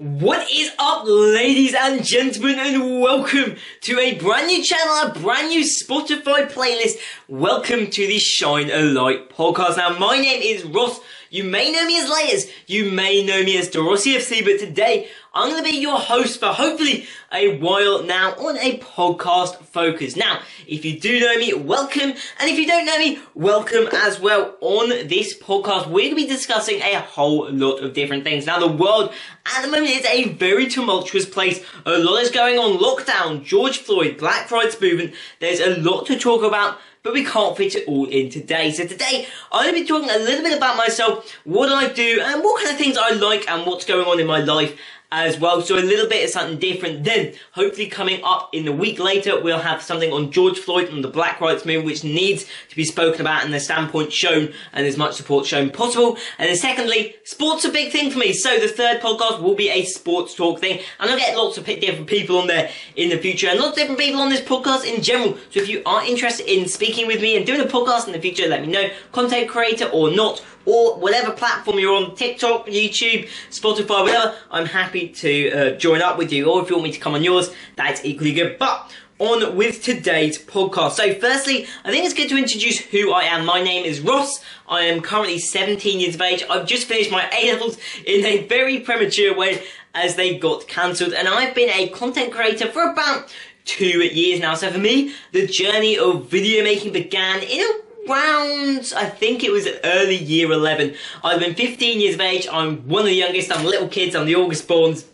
What 0.00 0.48
is 0.48 0.70
up, 0.78 1.02
ladies 1.06 1.74
and 1.74 2.04
gentlemen, 2.04 2.60
and 2.60 3.00
welcome 3.00 3.56
to 3.80 3.98
a 3.98 4.14
brand 4.14 4.46
new 4.46 4.62
channel, 4.62 5.10
a 5.10 5.18
brand 5.18 5.48
new 5.48 5.64
Spotify 5.64 6.48
playlist. 6.48 6.98
Welcome 7.26 7.90
to 7.90 8.06
the 8.06 8.20
Shine 8.20 8.70
a 8.70 8.80
Light 8.82 9.28
podcast. 9.30 9.76
Now, 9.76 9.98
my 9.98 10.16
name 10.16 10.40
is 10.40 10.62
Ross. 10.62 11.00
You 11.30 11.42
may 11.42 11.72
know 11.72 11.84
me 11.84 11.98
as 11.98 12.08
Layers, 12.08 12.46
you 12.68 12.92
may 12.92 13.26
know 13.26 13.42
me 13.42 13.58
as 13.58 13.70
Dorossi 13.70 14.14
FC, 14.14 14.44
but 14.44 14.60
today 14.60 15.08
I'm 15.38 15.50
going 15.50 15.62
to 15.62 15.70
be 15.70 15.76
your 15.76 16.00
host 16.00 16.40
for 16.40 16.46
hopefully 16.46 17.06
a 17.32 17.58
while 17.58 18.02
now 18.02 18.32
on 18.32 18.58
a 18.58 18.76
podcast 18.78 19.62
focus. 19.66 20.16
Now, 20.16 20.42
if 20.66 20.84
you 20.84 20.98
do 20.98 21.20
know 21.20 21.36
me, 21.36 21.54
welcome, 21.54 22.10
and 22.10 22.50
if 22.50 22.58
you 22.58 22.66
don't 22.66 22.84
know 22.84 22.98
me, 22.98 23.20
welcome 23.36 23.86
as 23.92 24.18
well. 24.18 24.56
On 24.60 24.88
this 24.88 25.38
podcast, 25.38 25.86
we're 25.86 26.06
going 26.06 26.10
to 26.10 26.16
be 26.16 26.26
discussing 26.26 26.80
a 26.80 26.98
whole 26.98 27.48
lot 27.52 27.76
of 27.76 27.94
different 27.94 28.24
things. 28.24 28.46
Now, 28.46 28.58
the 28.58 28.66
world 28.66 29.12
at 29.46 29.62
the 29.62 29.70
moment 29.70 29.92
is 29.92 30.04
a 30.06 30.24
very 30.30 30.66
tumultuous 30.66 31.24
place. 31.24 31.64
A 31.86 31.98
lot 31.98 32.20
is 32.20 32.32
going 32.32 32.58
on. 32.58 32.76
Lockdown, 32.76 33.44
George 33.44 33.78
Floyd, 33.78 34.18
Black 34.18 34.50
Rights 34.50 34.80
Movement. 34.80 35.14
There's 35.38 35.60
a 35.60 35.76
lot 35.76 36.06
to 36.06 36.18
talk 36.18 36.42
about 36.42 36.80
but 37.04 37.14
we 37.14 37.24
can't 37.24 37.56
fit 37.56 37.74
it 37.74 37.86
all 37.86 38.06
in 38.06 38.28
today. 38.28 38.70
So 38.72 38.84
today, 38.84 39.26
I'm 39.52 39.64
going 39.64 39.74
to 39.76 39.80
be 39.80 39.86
talking 39.86 40.10
a 40.10 40.18
little 40.18 40.42
bit 40.42 40.54
about 40.54 40.76
myself, 40.76 41.32
what 41.44 41.70
I 41.70 41.90
do, 41.90 42.20
and 42.20 42.42
what 42.42 42.62
kind 42.62 42.72
of 42.72 42.76
things 42.76 42.98
I 42.98 43.12
like, 43.12 43.48
and 43.48 43.64
what's 43.64 43.86
going 43.86 44.06
on 44.06 44.20
in 44.20 44.26
my 44.26 44.40
life 44.40 44.78
as 45.10 45.38
well. 45.38 45.62
So 45.62 45.78
a 45.78 45.80
little 45.80 46.08
bit 46.08 46.24
of 46.24 46.30
something 46.30 46.58
different. 46.58 47.04
Then, 47.04 47.34
hopefully 47.52 47.86
coming 47.86 48.20
up 48.22 48.50
in 48.52 48.64
the 48.64 48.72
week 48.72 48.98
later, 48.98 49.40
we'll 49.40 49.58
have 49.58 49.82
something 49.82 50.12
on 50.12 50.30
George 50.30 50.58
Floyd 50.58 50.88
and 50.88 51.02
the 51.02 51.08
Black 51.08 51.40
Rights 51.40 51.64
Movement, 51.64 51.86
which 51.86 52.04
needs 52.04 52.44
to 52.68 52.76
be 52.76 52.84
spoken 52.84 53.20
about 53.20 53.44
and 53.44 53.52
the 53.52 53.60
standpoint 53.60 54.12
shown 54.12 54.52
and 54.72 54.86
as 54.86 54.96
much 54.96 55.14
support 55.14 55.46
shown 55.46 55.70
possible. 55.70 56.18
And 56.38 56.48
then 56.48 56.56
secondly, 56.56 57.16
sports 57.24 57.64
a 57.64 57.70
big 57.70 57.90
thing 57.90 58.10
for 58.10 58.18
me. 58.18 58.32
So 58.32 58.58
the 58.58 58.68
third 58.68 59.00
podcast 59.00 59.40
will 59.40 59.54
be 59.54 59.70
a 59.70 59.84
sports 59.84 60.34
talk 60.34 60.60
thing. 60.60 60.80
And 61.00 61.10
I'll 61.10 61.18
get 61.18 61.36
lots 61.36 61.56
of 61.58 61.64
different 61.64 62.06
people 62.06 62.38
on 62.38 62.46
there 62.46 62.70
in 62.96 63.08
the 63.08 63.18
future 63.18 63.48
and 63.48 63.58
lots 63.58 63.72
of 63.72 63.76
different 63.76 64.00
people 64.00 64.20
on 64.20 64.28
this 64.28 64.42
podcast 64.42 64.84
in 64.84 65.02
general. 65.02 65.36
So 65.50 65.60
if 65.60 65.68
you 65.68 65.82
are 65.86 66.04
interested 66.04 66.46
in 66.46 66.68
speaking 66.68 67.06
with 67.06 67.22
me 67.22 67.36
and 67.36 67.46
doing 67.46 67.60
a 67.60 67.64
podcast 67.64 68.06
in 68.06 68.12
the 68.12 68.20
future, 68.20 68.46
let 68.46 68.60
me 68.60 68.68
know. 68.68 68.88
Content 69.12 69.48
creator 69.48 69.86
or 69.86 70.10
not, 70.10 70.44
or 70.68 70.98
whatever 70.98 71.32
platform 71.32 71.78
you're 71.78 71.94
on, 71.94 72.14
TikTok, 72.14 72.66
YouTube, 72.66 73.26
Spotify, 73.50 74.02
whatever, 74.02 74.36
I'm 74.50 74.66
happy 74.66 74.97
to 75.06 75.50
uh, 75.50 75.70
join 75.78 76.02
up 76.02 76.18
with 76.18 76.32
you. 76.32 76.50
Or 76.50 76.62
if 76.62 76.68
you 76.68 76.76
want 76.76 76.84
me 76.84 76.92
to 76.92 77.00
come 77.00 77.14
on 77.14 77.22
yours, 77.22 77.50
that's 77.76 78.04
equally 78.04 78.32
good. 78.32 78.58
But 78.58 78.90
on 79.18 79.56
with 79.56 79.82
today's 79.82 80.38
podcast. 80.38 80.92
So, 80.92 81.12
firstly, 81.14 81.66
I 81.84 81.90
think 81.90 82.04
it's 82.04 82.14
good 82.14 82.28
to 82.28 82.36
introduce 82.36 82.78
who 82.78 83.12
I 83.12 83.24
am. 83.24 83.44
My 83.44 83.62
name 83.62 83.84
is 83.84 84.00
Ross. 84.00 84.44
I 84.68 84.82
am 84.82 85.00
currently 85.00 85.38
17 85.38 86.00
years 86.00 86.14
of 86.14 86.22
age. 86.22 86.44
I've 86.48 86.66
just 86.66 86.86
finished 86.86 87.10
my 87.10 87.28
A 87.36 87.52
levels 87.52 87.78
in 88.06 88.24
a 88.24 88.46
very 88.46 88.80
premature 88.80 89.36
way 89.36 89.62
as 89.94 90.14
they 90.14 90.38
got 90.38 90.68
cancelled, 90.68 91.12
and 91.12 91.26
I've 91.26 91.54
been 91.54 91.70
a 91.70 91.88
content 91.88 92.32
creator 92.32 92.70
for 92.70 92.92
about 92.92 93.34
two 93.64 94.04
years 94.04 94.40
now. 94.40 94.54
So, 94.54 94.70
for 94.70 94.78
me, 94.78 95.14
the 95.32 95.46
journey 95.46 95.98
of 95.98 96.30
video 96.30 96.62
making 96.62 96.92
began 96.92 97.42
in 97.42 97.60
a 97.60 97.87
around, 98.08 98.92
I 98.96 99.06
think 99.06 99.44
it 99.44 99.52
was 99.52 99.68
early 99.84 100.16
year 100.16 100.50
11. 100.52 100.94
I've 101.22 101.40
been 101.40 101.54
15 101.54 102.00
years 102.00 102.14
of 102.14 102.20
age, 102.20 102.48
I'm 102.50 102.88
one 102.88 103.02
of 103.02 103.08
the 103.08 103.14
youngest, 103.14 103.52
I'm 103.52 103.64
little 103.64 103.88
kids, 103.88 104.14
I'm 104.14 104.26
the 104.26 104.36
August 104.36 104.66
borns. 104.68 105.04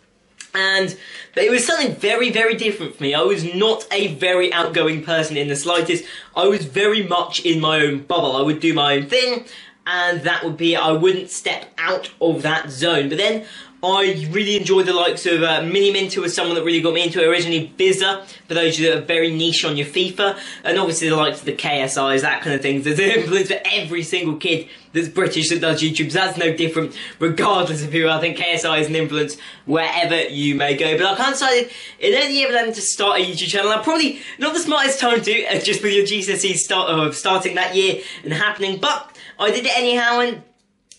And, 0.53 0.97
but 1.33 1.43
it 1.43 1.51
was 1.51 1.65
something 1.65 1.95
very, 1.95 2.31
very 2.31 2.55
different 2.55 2.95
for 2.95 3.03
me. 3.03 3.13
I 3.13 3.21
was 3.21 3.43
not 3.43 3.85
a 3.91 4.07
very 4.15 4.53
outgoing 4.53 5.03
person 5.03 5.35
in 5.35 5.49
the 5.49 5.55
slightest. 5.55 6.05
I 6.35 6.47
was 6.47 6.63
very 6.63 7.03
much 7.03 7.41
in 7.41 7.59
my 7.59 7.81
own 7.81 8.03
bubble. 8.03 8.37
I 8.37 8.41
would 8.41 8.61
do 8.61 8.73
my 8.73 8.95
own 8.95 9.07
thing, 9.07 9.45
and 9.85 10.21
that 10.21 10.45
would 10.45 10.55
be 10.55 10.75
it. 10.75 10.79
I 10.79 10.93
wouldn't 10.93 11.29
step 11.29 11.65
out 11.77 12.09
of 12.21 12.41
that 12.43 12.69
zone. 12.69 13.09
But 13.09 13.17
then 13.17 13.45
I 13.93 14.27
really 14.31 14.57
enjoyed 14.57 14.85
the 14.85 14.93
likes 14.93 15.25
of 15.25 15.43
uh, 15.43 15.61
Miniminter 15.61 16.17
was 16.17 16.35
someone 16.35 16.55
that 16.55 16.63
really 16.63 16.81
got 16.81 16.93
me 16.93 17.03
into 17.03 17.21
it. 17.21 17.27
Originally, 17.27 17.73
Bizza, 17.77 18.25
for 18.47 18.53
those 18.53 18.75
of 18.75 18.79
you 18.79 18.91
that 18.91 18.97
are 18.97 19.05
very 19.05 19.33
niche 19.33 19.65
on 19.65 19.77
your 19.77 19.87
FIFA, 19.87 20.37
and 20.63 20.77
obviously 20.77 21.09
the 21.09 21.15
likes 21.15 21.39
of 21.39 21.45
the 21.45 21.55
KSIs, 21.55 22.21
that 22.21 22.41
kind 22.41 22.55
of 22.55 22.61
things. 22.61 22.83
There's 22.83 22.99
an 22.99 23.05
influence 23.19 23.49
for 23.49 23.59
every 23.65 24.03
single 24.03 24.37
kid 24.37 24.67
that's 24.93 25.09
British 25.09 25.49
that 25.49 25.61
does 25.61 25.81
YouTube. 25.81 26.11
So 26.11 26.19
that's 26.19 26.37
no 26.37 26.55
different, 26.55 26.95
regardless 27.19 27.83
of 27.83 27.91
who. 27.91 28.07
I 28.07 28.19
think 28.19 28.37
KSI 28.37 28.81
is 28.81 28.87
an 28.87 28.95
influence 28.95 29.37
wherever 29.65 30.21
you 30.23 30.55
may 30.55 30.75
go. 30.75 30.97
But 30.97 31.19
I 31.19 31.27
of 31.27 31.33
decided 31.33 31.71
in 31.99 32.13
early 32.13 32.39
year 32.39 32.49
11 32.49 32.73
to 32.73 32.81
start 32.81 33.19
a 33.19 33.23
YouTube 33.23 33.47
channel. 33.47 33.71
I'm 33.71 33.83
probably 33.83 34.21
not 34.39 34.53
the 34.53 34.59
smartest 34.59 34.99
time 34.99 35.21
to, 35.21 35.59
just 35.61 35.83
with 35.83 35.93
your 35.93 36.05
GCSE 36.05 36.55
start, 36.55 36.89
uh, 36.89 37.11
starting 37.11 37.55
that 37.55 37.75
year 37.75 38.01
and 38.23 38.33
happening, 38.33 38.79
but 38.79 39.15
I 39.39 39.51
did 39.51 39.65
it 39.65 39.77
anyhow 39.77 40.19
and 40.19 40.43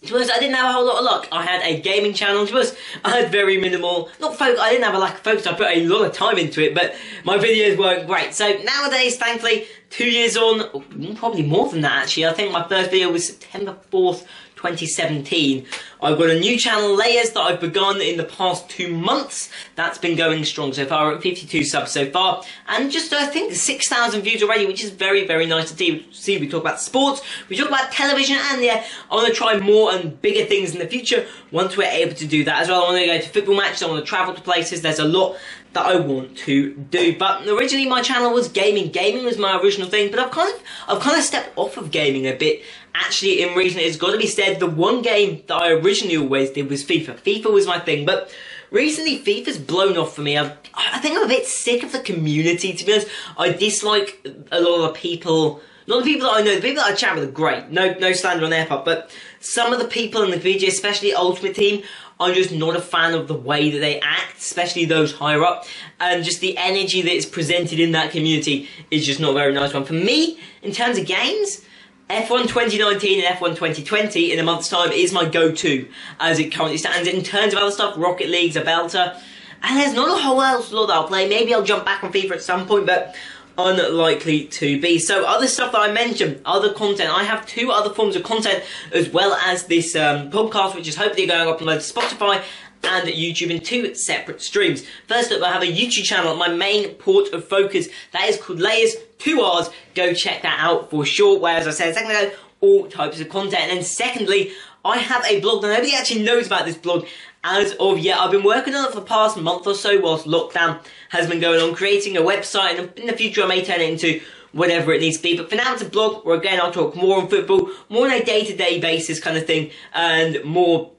to 0.07 0.13
be 0.13 0.17
honest, 0.17 0.33
I 0.33 0.39
didn't 0.39 0.55
have 0.57 0.71
a 0.71 0.73
whole 0.73 0.87
lot 0.87 0.99
of 0.99 1.05
luck. 1.05 1.29
I 1.33 1.45
had 1.45 1.63
a 1.63 1.81
gaming 1.81 2.15
channel. 2.15 2.47
To 2.47 2.53
be 2.53 2.59
honest, 2.59 2.77
I 3.05 3.11
had 3.11 3.31
very 3.31 3.59
minimal, 3.59 4.11
not 4.21 4.37
focus, 4.37 4.61
I 4.61 4.71
didn't 4.71 4.85
have 4.85 4.95
a 4.95 4.99
lack 4.99 5.15
of 5.15 5.21
focus. 5.21 5.47
I 5.47 5.53
put 5.55 5.69
a 5.69 5.87
lot 5.87 6.07
of 6.07 6.13
time 6.13 6.39
into 6.39 6.63
it, 6.63 6.75
but 6.75 6.95
my 7.25 7.39
videos 7.39 7.77
weren't 7.77 8.07
great. 8.07 8.35
So 8.35 8.57
nowadays, 8.65 9.17
thankfully, 9.17 9.67
two 9.91 10.09
years 10.09 10.37
on, 10.37 11.15
probably 11.17 11.43
more 11.43 11.69
than 11.71 11.83
that 11.83 12.05
actually. 12.05 12.27
I 12.27 12.33
think 12.33 12.53
my 12.53 12.67
first 12.67 12.91
video 12.91 13.11
was 13.11 13.27
September 13.27 13.77
4th, 13.93 14.27
2017. 14.73 15.67
I've 16.03 16.19
got 16.19 16.31
a 16.31 16.39
new 16.39 16.59
channel, 16.59 16.95
Layers, 16.95 17.31
that 17.31 17.41
I've 17.41 17.61
begun 17.61 18.01
in 18.01 18.17
the 18.17 18.25
past 18.25 18.69
two 18.69 18.95
months. 18.95 19.51
That's 19.75 19.99
been 19.99 20.17
going 20.17 20.45
strong 20.45 20.73
so 20.73 20.85
far. 20.85 21.13
At 21.13 21.23
52 21.23 21.65
subs 21.65 21.93
so 21.93 22.11
far. 22.11 22.43
And 22.69 22.91
just, 22.91 23.13
I 23.13 23.27
think, 23.27 23.55
6,000 23.55 24.21
views 24.23 24.43
already, 24.43 24.67
which 24.67 24.85
is 24.85 24.91
very, 24.91 25.27
very 25.27 25.47
nice 25.47 25.73
to 25.73 26.05
see. 26.13 26.39
We 26.39 26.49
talk 26.49 26.63
about 26.63 26.81
sports, 26.81 27.23
we 27.49 27.57
talk 27.57 27.69
about 27.69 27.93
television, 27.93 28.37
and 28.39 28.63
yeah, 28.63 28.85
I 29.11 29.15
want 29.15 29.29
to 29.29 29.35
try 29.35 29.59
more 29.59 29.93
and 29.93 30.21
bigger 30.21 30.45
things 30.45 30.73
in 30.73 30.79
the 30.79 30.87
future 30.87 31.27
once 31.51 31.77
we're 31.77 31.91
able 31.91 32.15
to 32.15 32.27
do 32.27 32.45
that 32.45 32.63
as 32.63 32.69
well. 32.69 32.85
I 32.85 32.93
want 32.93 32.99
to 32.99 33.07
go 33.07 33.19
to 33.19 33.29
football 33.29 33.57
matches, 33.57 33.83
I 33.83 33.87
want 33.89 34.05
to 34.05 34.09
travel 34.09 34.35
to 34.35 34.41
places. 34.41 34.83
There's 34.83 34.99
a 34.99 35.05
lot 35.05 35.37
that 35.77 35.87
I 35.87 35.97
want 35.97 36.37
to 36.39 36.75
do. 36.75 37.17
But 37.17 37.47
originally 37.47 37.87
my 37.87 38.01
channel 38.01 38.33
was 38.33 38.49
gaming. 38.49 38.91
Gaming 38.91 39.25
was 39.25 39.39
my 39.39 39.59
original 39.61 39.89
thing, 39.89 40.11
but 40.11 40.19
I've 40.19 40.31
kind 40.31 40.53
of 40.53 40.63
I've 40.89 41.01
kind 41.01 41.19
of 41.19 41.23
stepped 41.23 41.57
off 41.57 41.77
of 41.77 41.91
gaming 41.91 42.27
a 42.27 42.35
bit. 42.35 42.63
Actually, 43.05 43.43
in 43.43 43.57
recent 43.57 43.83
it's 43.83 43.97
got 43.97 44.13
to 44.13 44.19
be 44.19 44.27
said, 44.27 44.59
the 44.59 44.67
one 44.67 45.03
game 45.03 45.43
that 45.47 45.55
I 45.55 45.73
originally 45.73 46.17
always 46.17 46.51
did 46.51 46.71
was 46.71 46.85
FIFA. 46.85 47.19
FIFA 47.21 47.53
was 47.53 47.67
my 47.67 47.79
thing, 47.79 48.07
but 48.07 48.31
recently 48.71 49.19
FIFA's 49.19 49.59
blown 49.59 49.97
off 49.97 50.15
for 50.15 50.23
me. 50.23 50.37
I've, 50.39 50.53
I 50.75 50.99
think 50.99 51.17
I'm 51.17 51.25
a 51.25 51.29
bit 51.29 51.47
sick 51.47 51.83
of 51.83 51.93
the 51.93 52.01
community, 52.01 52.73
to 52.73 52.85
be 52.85 52.93
honest. 52.93 53.09
I 53.37 53.53
dislike 53.53 54.27
a 54.51 54.61
lot 54.61 54.77
of 54.77 54.95
the 54.95 54.99
people 54.99 55.61
not 55.87 56.05
the 56.05 56.13
people 56.13 56.29
that 56.29 56.37
I 56.37 56.43
know, 56.43 56.55
the 56.57 56.61
people 56.61 56.83
that 56.83 56.93
I 56.93 56.95
chat 56.97 57.15
with 57.15 57.29
are 57.29 57.33
great. 57.33 57.71
No, 57.71 57.95
no 57.95 58.13
slander 58.13 58.45
on 58.45 58.51
their 58.51 58.67
part, 58.67 58.85
but 58.85 59.11
some 59.41 59.73
of 59.73 59.79
the 59.79 59.87
people 59.87 60.23
in 60.23 60.31
the 60.31 60.37
video, 60.37 60.69
especially 60.69 61.15
Ultimate 61.15 61.55
Team, 61.55 61.85
I'm 62.19 62.35
just 62.35 62.51
not 62.51 62.75
a 62.75 62.81
fan 62.81 63.15
of 63.15 63.29
the 63.29 63.35
way 63.35 63.71
that 63.71 63.79
they 63.79 64.01
act, 64.01 64.39
especially 64.39 64.87
those 64.87 65.13
higher 65.13 65.45
up, 65.45 65.67
and 66.01 66.25
just 66.25 66.41
the 66.41 66.57
energy 66.57 67.03
that 67.03 67.13
is 67.13 67.27
presented 67.27 67.79
in 67.79 67.93
that 67.93 68.11
community 68.11 68.69
is 68.91 69.07
just 69.07 69.21
not 69.21 69.31
a 69.31 69.35
very 69.35 69.53
nice 69.53 69.75
one. 69.75 69.85
For 69.85 69.93
me, 69.93 70.41
in 70.63 70.73
terms 70.73 70.99
of 70.99 71.07
games, 71.07 71.63
F1 72.11 72.43
2019 72.43 73.25
and 73.25 73.37
F1 73.37 73.57
2020 73.57 74.33
in 74.33 74.39
a 74.39 74.43
month's 74.45 74.69
time 74.69 74.93
is 74.93 75.13
my 75.13 75.25
go-to 75.29 75.89
as 76.21 76.39
it 76.39 76.55
currently 76.55 76.79
stands. 76.79 77.09
In 77.09 77.25
terms 77.25 77.53
of 77.53 77.59
other 77.59 77.73
stuff, 77.73 77.95
Rocket 77.99 78.29
League's 78.29 78.55
a 78.55 78.63
belter, 78.63 79.21
and 79.63 79.77
there's 79.77 79.93
not 79.93 80.17
a 80.17 80.23
whole 80.23 80.41
else 80.41 80.71
lot 80.71 80.87
that 80.87 80.93
I'll 80.93 81.09
play. 81.09 81.29
Maybe 81.29 81.53
I'll 81.53 81.65
jump 81.65 81.85
back 81.85 82.05
on 82.05 82.13
FIFA 82.13 82.33
at 82.33 82.43
some 82.43 82.65
point, 82.65 82.87
but 82.87 83.17
unlikely 83.59 84.45
to 84.45 84.81
be. 84.81 85.01
So 85.01 85.25
other 85.25 85.49
stuff 85.49 85.73
that 85.73 85.81
I 85.81 85.91
mentioned, 85.91 86.41
other 86.45 86.73
content. 86.73 87.11
I 87.11 87.25
have 87.25 87.45
two 87.45 87.73
other 87.73 87.93
forms 87.93 88.15
of 88.15 88.23
content 88.23 88.63
as 88.93 89.09
well 89.09 89.35
as 89.35 89.65
this 89.65 89.97
um, 89.97 90.31
podcast, 90.31 90.77
which 90.77 90.87
is 90.87 90.95
hopefully 90.95 91.27
going 91.27 91.49
up 91.49 91.61
on 91.61 91.67
Spotify 91.79 92.41
and 92.85 93.09
YouTube 93.09 93.51
in 93.51 93.61
two 93.61 93.97
separate 93.97 94.41
streams. 94.41 94.85
First 95.09 95.33
up, 95.33 95.43
I 95.43 95.51
have 95.51 95.63
a 95.63 95.67
YouTube 95.67 96.05
channel, 96.05 96.37
my 96.37 96.49
main 96.49 96.91
port 96.95 97.33
of 97.33 97.49
focus. 97.49 97.89
That 98.13 98.29
is 98.29 98.41
called 98.41 98.61
Layers, 98.61 98.95
two 99.19 99.41
R's. 99.41 99.71
Go 99.95 100.13
check 100.13 100.43
that 100.43 100.59
out 100.61 100.91
for 100.91 101.05
sure. 101.05 101.39
Where, 101.39 101.57
as 101.57 101.67
I 101.67 101.71
said 101.71 101.89
a 101.89 101.95
second 101.95 102.11
ago, 102.11 102.33
all 102.61 102.89
types 102.89 103.21
of 103.21 103.29
content. 103.29 103.63
And 103.63 103.79
then 103.79 103.85
secondly, 103.85 104.53
I 104.85 104.99
have 104.99 105.25
a 105.27 105.41
blog. 105.41 105.63
Nobody 105.63 105.95
actually 105.95 106.23
knows 106.23 106.47
about 106.47 106.65
this 106.65 106.77
blog 106.77 107.07
as 107.45 107.75
of 107.79 107.99
yet. 107.99 108.19
I've 108.19 108.31
been 108.31 108.45
working 108.45 108.75
on 108.75 108.87
it 108.87 108.93
for 108.93 109.01
the 109.01 109.07
past 109.07 109.37
month 109.37 109.67
or 109.67 109.75
so 109.75 110.01
whilst 110.01 110.27
lockdown 110.27 110.81
has 111.11 111.29
been 111.29 111.41
going 111.41 111.61
on, 111.61 111.75
creating 111.75 112.17
a 112.17 112.21
website, 112.21 112.79
and 112.79 112.99
in 112.99 113.07
the 113.07 113.13
future 113.13 113.43
I 113.43 113.47
may 113.47 113.65
turn 113.65 113.81
it 113.81 113.91
into 113.91 114.21
whatever 114.53 114.93
it 114.93 115.01
needs 115.01 115.19
to 115.19 115.23
be. 115.23 115.37
But 115.37 115.51
for 115.51 115.57
now, 115.57 115.75
it's 115.75 115.83
a 115.83 115.89
blog 115.89 116.25
where 116.25 116.37
again 116.37 116.61
I'll 116.61 116.73
talk 116.73 116.97
more 116.97 117.21
on 117.21 117.29
football, 117.29 117.71
more 117.89 118.07
on 118.07 118.13
a 118.13 118.25
day-to-day 118.25 118.81
basis 118.81 119.21
kind 119.21 119.37
of 119.37 119.47
thing, 119.47 119.71
and 119.93 120.43
more 120.45 120.93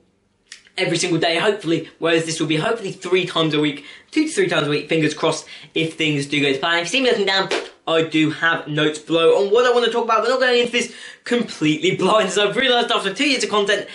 every 0.78 0.98
single 0.98 1.20
day, 1.20 1.40
hopefully. 1.40 1.90
Whereas 1.98 2.26
this 2.26 2.40
will 2.40 2.48
be 2.48 2.58
hopefully 2.58 2.92
three 2.92 3.26
times 3.26 3.54
a 3.54 3.60
week, 3.60 3.84
two 4.12 4.28
to 4.28 4.32
three 4.32 4.48
times 4.48 4.68
a 4.68 4.70
week. 4.70 4.88
Fingers 4.90 5.14
crossed 5.14 5.48
if 5.74 5.96
things 5.96 6.28
do 6.28 6.40
go 6.40 6.54
to 6.54 6.60
plan. 6.60 6.80
If 6.80 6.86
you 6.86 6.90
see 6.90 7.02
me 7.02 7.10
looking 7.10 7.26
down, 7.26 7.50
I 7.88 8.04
do 8.04 8.32
have 8.32 8.68
notes 8.68 9.00
below 9.00 9.38
on 9.42 9.52
what 9.52 9.66
I 9.66 9.72
want 9.72 9.86
to 9.86 9.92
talk 9.92 10.04
about. 10.04 10.22
We're 10.22 10.30
not 10.30 10.40
going 10.40 10.60
into 10.60 10.72
this 10.74 10.94
completely 11.24 11.96
blind, 11.96 12.32
so 12.32 12.50
I've 12.50 12.56
realised 12.56 12.92
after 12.92 13.14
two 13.14 13.30
years 13.30 13.44
of 13.44 13.50
content, 13.50 13.88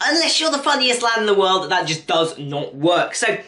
unless 0.00 0.40
you're 0.40 0.50
the 0.50 0.58
funniest 0.58 1.02
lad 1.02 1.18
in 1.18 1.26
the 1.26 1.34
world, 1.34 1.70
that 1.70 1.86
just 1.86 2.06
does 2.06 2.38
not 2.38 2.74
work. 2.74 3.14
So. 3.14 3.38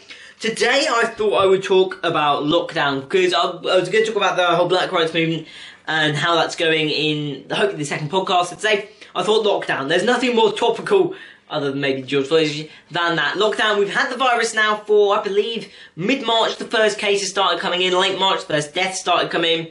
Today 0.40 0.86
I 0.88 1.04
thought 1.04 1.32
I 1.32 1.46
would 1.46 1.64
talk 1.64 1.98
about 2.04 2.44
lockdown 2.44 3.00
because 3.00 3.34
I, 3.34 3.46
was 3.46 3.88
going 3.88 4.04
to 4.04 4.12
talk 4.12 4.14
about 4.14 4.36
the 4.36 4.46
whole 4.46 4.68
Black 4.68 4.92
Rights 4.92 5.12
Movement 5.12 5.48
and 5.88 6.16
how 6.16 6.36
that's 6.36 6.54
going 6.54 6.90
in 6.90 7.50
hopefully 7.50 7.78
the 7.78 7.84
second 7.84 8.08
podcast. 8.08 8.50
Today 8.50 8.88
I 9.16 9.24
thought 9.24 9.44
lockdown. 9.44 9.88
There's 9.88 10.04
nothing 10.04 10.36
more 10.36 10.52
topical 10.52 11.16
other 11.50 11.70
than 11.70 11.80
maybe 11.80 12.02
George 12.02 12.26
Floyd, 12.26 12.70
than 12.90 13.16
that 13.16 13.36
lockdown. 13.36 13.78
We've 13.78 13.92
had 13.92 14.10
the 14.10 14.16
virus 14.16 14.54
now 14.54 14.76
for, 14.76 15.18
I 15.18 15.22
believe, 15.22 15.72
mid-March 15.96 16.56
the 16.56 16.64
first 16.64 16.98
cases 16.98 17.30
started 17.30 17.60
coming 17.60 17.82
in, 17.82 17.92
late 17.92 18.18
March 18.18 18.40
the 18.46 18.54
first 18.54 18.74
deaths 18.74 19.00
started 19.00 19.30
coming 19.30 19.58
in. 19.58 19.68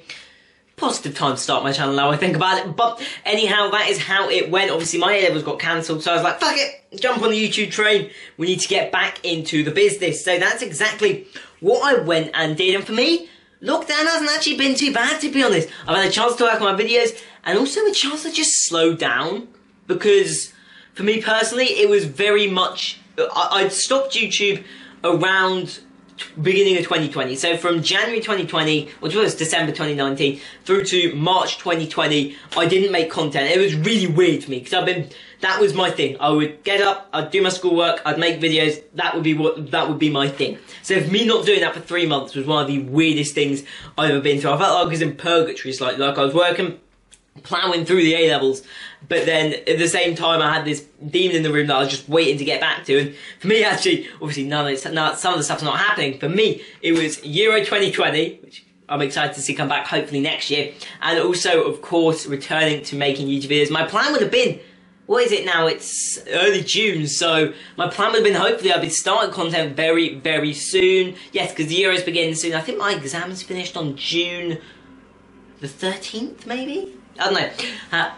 Positive 0.76 1.16
time 1.16 1.36
to 1.36 1.42
start 1.42 1.64
my 1.64 1.72
channel 1.72 1.96
now 1.96 2.12
I 2.12 2.18
think 2.18 2.36
about 2.36 2.64
it. 2.64 2.76
But 2.76 3.02
anyhow, 3.26 3.72
that 3.72 3.90
is 3.90 3.98
how 3.98 4.30
it 4.30 4.52
went. 4.52 4.70
Obviously 4.70 5.00
my 5.00 5.12
A-levels 5.14 5.44
got 5.44 5.60
cancelled, 5.60 6.04
so 6.04 6.12
I 6.12 6.16
was 6.16 6.24
like, 6.24 6.40
fuck 6.40 6.56
it, 6.56 7.02
jump 7.02 7.24
on 7.24 7.32
the 7.32 7.50
YouTube 7.50 7.72
train. 7.72 8.12
We 8.38 8.46
need 8.46 8.60
to 8.60 8.68
get 8.68 8.92
back 8.92 9.26
into 9.26 9.64
the 9.64 9.72
business. 9.72 10.24
So 10.24 10.38
that's 10.38 10.62
exactly 10.62 11.26
what 11.62 11.84
I 11.84 12.00
went 12.02 12.30
and 12.36 12.56
did. 12.56 12.76
And 12.76 12.84
for 12.84 12.94
me, 12.94 13.28
lockdown 13.62 14.06
hasn't 14.06 14.30
actually 14.30 14.58
been 14.58 14.76
too 14.76 14.94
bad 14.94 15.20
to 15.22 15.32
be 15.32 15.44
honest. 15.44 15.68
I've 15.88 15.98
had 15.98 16.08
a 16.08 16.12
chance 16.12 16.36
to 16.36 16.44
work 16.44 16.62
on 16.62 16.76
my 16.76 16.80
videos 16.80 17.20
and 17.44 17.58
also 17.58 17.84
a 17.86 17.92
chance 17.92 18.22
to 18.22 18.32
just 18.32 18.68
slow 18.68 18.94
down 18.94 19.48
because 19.88 20.54
for 20.98 21.04
me 21.04 21.22
personally, 21.22 21.66
it 21.66 21.88
was 21.88 22.06
very 22.06 22.48
much. 22.48 23.00
I, 23.20 23.62
would 23.62 23.72
stopped 23.72 24.16
YouTube 24.16 24.64
around 25.04 25.80
beginning 26.42 26.76
of 26.78 26.84
2020. 26.86 27.36
So 27.36 27.56
from 27.56 27.84
January 27.84 28.20
2020, 28.20 28.90
which 29.00 29.14
was 29.14 29.36
December 29.36 29.72
2019, 29.72 30.42
through 30.66 30.86
to 30.86 31.14
March 31.14 31.60
2020, 31.60 32.36
I 32.58 32.66
didn't 32.66 32.92
make 32.92 33.12
content. 33.12 33.52
It 33.52 33.60
was 33.60 33.76
really 33.76 34.08
weird 34.08 34.44
for 34.44 34.50
me 34.50 34.58
because 34.58 34.74
I've 34.74 34.88
been. 34.88 35.10
That 35.42 35.62
was 35.62 35.76
my 35.76 35.92
thing. 35.92 36.18
I 36.20 36.30
would 36.30 36.64
get 36.64 36.82
up, 36.82 37.10
I'd 37.14 37.30
do 37.30 37.44
my 37.44 37.50
schoolwork, 37.50 38.02
I'd 38.04 38.18
make 38.18 38.42
videos. 38.42 38.82
That 38.96 39.14
would 39.14 39.24
be 39.24 39.36
what 39.36 39.70
that 39.70 39.88
would 39.88 40.00
be 40.00 40.10
my 40.10 40.28
thing. 40.28 40.58
So 40.82 41.00
me 41.02 41.28
not 41.28 41.46
doing 41.46 41.60
that 41.60 41.76
for 41.76 41.80
three 41.80 42.08
months 42.08 42.34
was 42.34 42.48
one 42.48 42.64
of 42.64 42.68
the 42.68 42.80
weirdest 42.80 43.36
things 43.36 43.62
I've 44.00 44.10
ever 44.10 44.20
been 44.20 44.42
through. 44.42 44.54
I 44.54 44.58
felt 44.58 44.74
like 44.74 44.88
I 44.88 44.90
was 44.90 45.04
in 45.04 45.16
purgatory. 45.16 45.70
It's 45.70 45.80
like 45.80 46.00
like 46.00 46.18
I 46.18 46.24
was 46.24 46.34
working 46.34 46.80
plowing 47.44 47.86
through 47.86 48.04
the 48.04 48.16
A 48.16 48.30
levels, 48.30 48.64
but 49.08 49.26
then 49.26 49.54
at 49.54 49.78
the 49.78 49.88
same 49.88 50.16
time 50.16 50.42
I 50.42 50.54
had 50.54 50.66
this 50.66 50.86
demon 51.10 51.38
in 51.38 51.44
the 51.44 51.52
room 51.52 51.68
that 51.68 51.76
I 51.76 51.80
was 51.80 51.90
just 51.90 52.10
waiting 52.10 52.38
to 52.38 52.46
get 52.46 52.60
back 52.60 52.86
to. 52.86 53.00
And 53.00 53.16
for 53.40 53.48
me, 53.48 53.64
actually, 53.64 54.08
obviously 54.16 54.44
none 54.46 54.72
of 54.72 54.94
none, 54.94 55.16
some 55.18 55.34
of 55.34 55.40
the 55.40 55.44
stuff's 55.44 55.64
not 55.64 55.78
happening. 55.78 56.20
For 56.20 56.30
me, 56.30 56.62
it 56.82 56.94
was 56.94 57.24
Euro 57.24 57.60
2020, 57.60 58.40
which 58.44 58.66
I'm 58.90 59.02
excited 59.02 59.36
to 59.36 59.42
see 59.42 59.54
come 59.54 59.70
back 59.70 59.88
hopefully 59.88 60.20
next 60.20 60.50
year, 60.50 60.74
and 61.02 61.20
also 61.20 61.64
of 61.64 61.82
course 61.82 62.26
returning 62.26 62.84
to 62.86 62.96
making 62.96 63.28
YouTube 63.28 63.50
videos. 63.50 63.72
My 63.72 63.86
plan 63.86 64.12
would 64.12 64.22
have 64.22 64.32
been. 64.32 64.60
What 65.06 65.24
is 65.24 65.32
it 65.32 65.46
now? 65.46 65.68
It's 65.68 66.20
early 66.32 66.62
June, 66.62 67.08
so 67.08 67.54
my 67.78 67.88
plan 67.88 68.12
would 68.12 68.18
have 68.18 68.26
been 68.26 68.36
hopefully 68.36 68.74
I'd 68.74 68.82
be 68.82 68.90
starting 68.90 69.34
content 69.34 69.74
very, 69.74 70.16
very 70.16 70.54
soon. 70.54 71.16
Yes, 71.32 71.52
because 71.52 71.68
the 71.68 71.82
Euros 71.82 72.04
begin 72.04 72.36
soon. 72.36 72.54
I 72.54 72.60
think 72.60 72.78
my 72.78 72.94
exam's 72.94 73.42
finished 73.42 73.78
on 73.78 73.96
June 73.96 74.60
the 75.60 75.68
13th, 75.68 76.46
maybe? 76.46 76.96
I 77.20 77.24
don't 77.24 77.34
know. 77.34 77.50
Uh, 77.92 78.12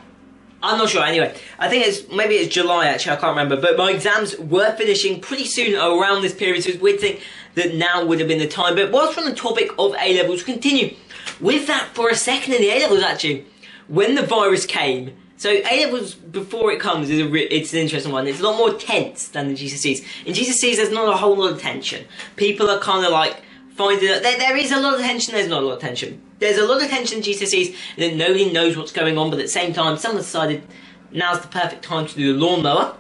I'm 0.61 0.77
not 0.77 0.89
sure. 0.89 1.03
Anyway, 1.03 1.33
I 1.57 1.69
think 1.69 1.87
it's 1.87 2.09
maybe 2.11 2.35
it's 2.35 2.53
July 2.53 2.87
actually. 2.87 3.13
I 3.13 3.15
can't 3.15 3.29
remember. 3.37 3.59
But 3.59 3.77
my 3.77 3.91
exams 3.91 4.37
were 4.37 4.75
finishing 4.75 5.21
pretty 5.21 5.45
soon 5.45 5.75
around 5.75 6.21
this 6.21 6.33
period, 6.33 6.63
so 6.63 6.71
it's 6.71 6.81
weird 6.81 6.99
think 6.99 7.21
that 7.55 7.75
now 7.75 8.05
would 8.05 8.19
have 8.19 8.27
been 8.27 8.39
the 8.39 8.47
time. 8.47 8.75
But 8.75 8.91
whilst 8.91 9.17
we're 9.17 9.23
on 9.23 9.29
the 9.29 9.35
topic 9.35 9.71
of 9.79 9.95
A 9.95 10.17
levels, 10.17 10.43
continue 10.43 10.95
with 11.39 11.67
that 11.67 11.89
for 11.93 12.09
a 12.09 12.15
second 12.15 12.53
in 12.55 12.61
the 12.61 12.69
A 12.69 12.79
levels. 12.81 13.01
Actually, 13.01 13.45
when 13.87 14.15
the 14.15 14.25
virus 14.25 14.65
came, 14.65 15.15
so 15.37 15.49
A 15.49 15.85
levels 15.85 16.15
before 16.15 16.71
it 16.73 16.81
comes 16.81 17.09
is 17.09 17.21
a 17.21 17.27
re- 17.27 17.47
it's 17.47 17.71
an 17.71 17.79
interesting 17.79 18.11
one. 18.11 18.27
It's 18.27 18.41
a 18.41 18.43
lot 18.43 18.57
more 18.57 18.73
tense 18.73 19.29
than 19.29 19.47
the 19.47 19.53
GCSEs. 19.53 20.05
In 20.25 20.33
GCSEs, 20.33 20.75
there's 20.75 20.91
not 20.91 21.07
a 21.07 21.15
whole 21.15 21.37
lot 21.37 21.53
of 21.53 21.61
tension. 21.61 22.05
People 22.35 22.69
are 22.69 22.79
kind 22.79 23.05
of 23.05 23.13
like 23.13 23.41
finding 23.79 24.07
that 24.09 24.21
there, 24.23 24.37
there 24.37 24.57
is 24.57 24.71
a 24.71 24.79
lot 24.79 24.93
of 24.95 25.01
tension. 25.01 25.33
There's 25.33 25.47
not 25.47 25.63
a 25.63 25.65
lot 25.65 25.75
of 25.75 25.81
tension 25.81 26.21
there's 26.39 26.57
a 26.57 26.65
lot 26.65 26.81
of 26.81 26.89
tension 26.89 27.19
in 27.19 27.23
GCSEs 27.23 27.75
and 27.97 28.17
nobody 28.17 28.51
knows 28.51 28.75
what's 28.75 28.91
going 28.91 29.17
on, 29.17 29.29
but 29.29 29.39
at 29.39 29.45
the 29.45 29.51
same 29.51 29.73
time, 29.73 29.97
someone 29.97 30.21
decided 30.21 30.63
now's 31.11 31.41
the 31.41 31.47
perfect 31.47 31.83
time 31.83 32.07
to 32.07 32.15
do 32.15 32.33
the 32.33 32.39
lawnmower. 32.39 32.95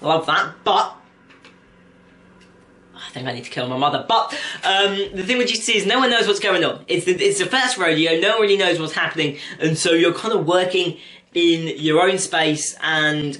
Love 0.00 0.26
that, 0.26 0.54
but 0.64 0.96
I 2.94 3.10
think 3.10 3.26
I 3.26 3.32
need 3.32 3.44
to 3.44 3.50
kill 3.50 3.68
my 3.68 3.76
mother. 3.76 4.04
But 4.08 4.32
um, 4.62 4.96
the 5.14 5.24
thing 5.24 5.38
with 5.38 5.48
GCSEs 5.48 5.74
is 5.74 5.86
no 5.86 5.98
one 5.98 6.10
knows 6.10 6.26
what's 6.26 6.40
going 6.40 6.64
on. 6.64 6.84
It's 6.88 7.04
the, 7.04 7.12
it's 7.12 7.38
the 7.38 7.46
first 7.46 7.76
rodeo, 7.76 8.20
no 8.20 8.32
one 8.32 8.42
really 8.42 8.56
knows 8.56 8.78
what's 8.78 8.94
happening, 8.94 9.38
and 9.58 9.76
so 9.76 9.92
you're 9.92 10.14
kind 10.14 10.34
of 10.34 10.46
working 10.46 10.98
in 11.34 11.76
your 11.78 12.08
own 12.08 12.18
space, 12.18 12.76
and 12.80 13.36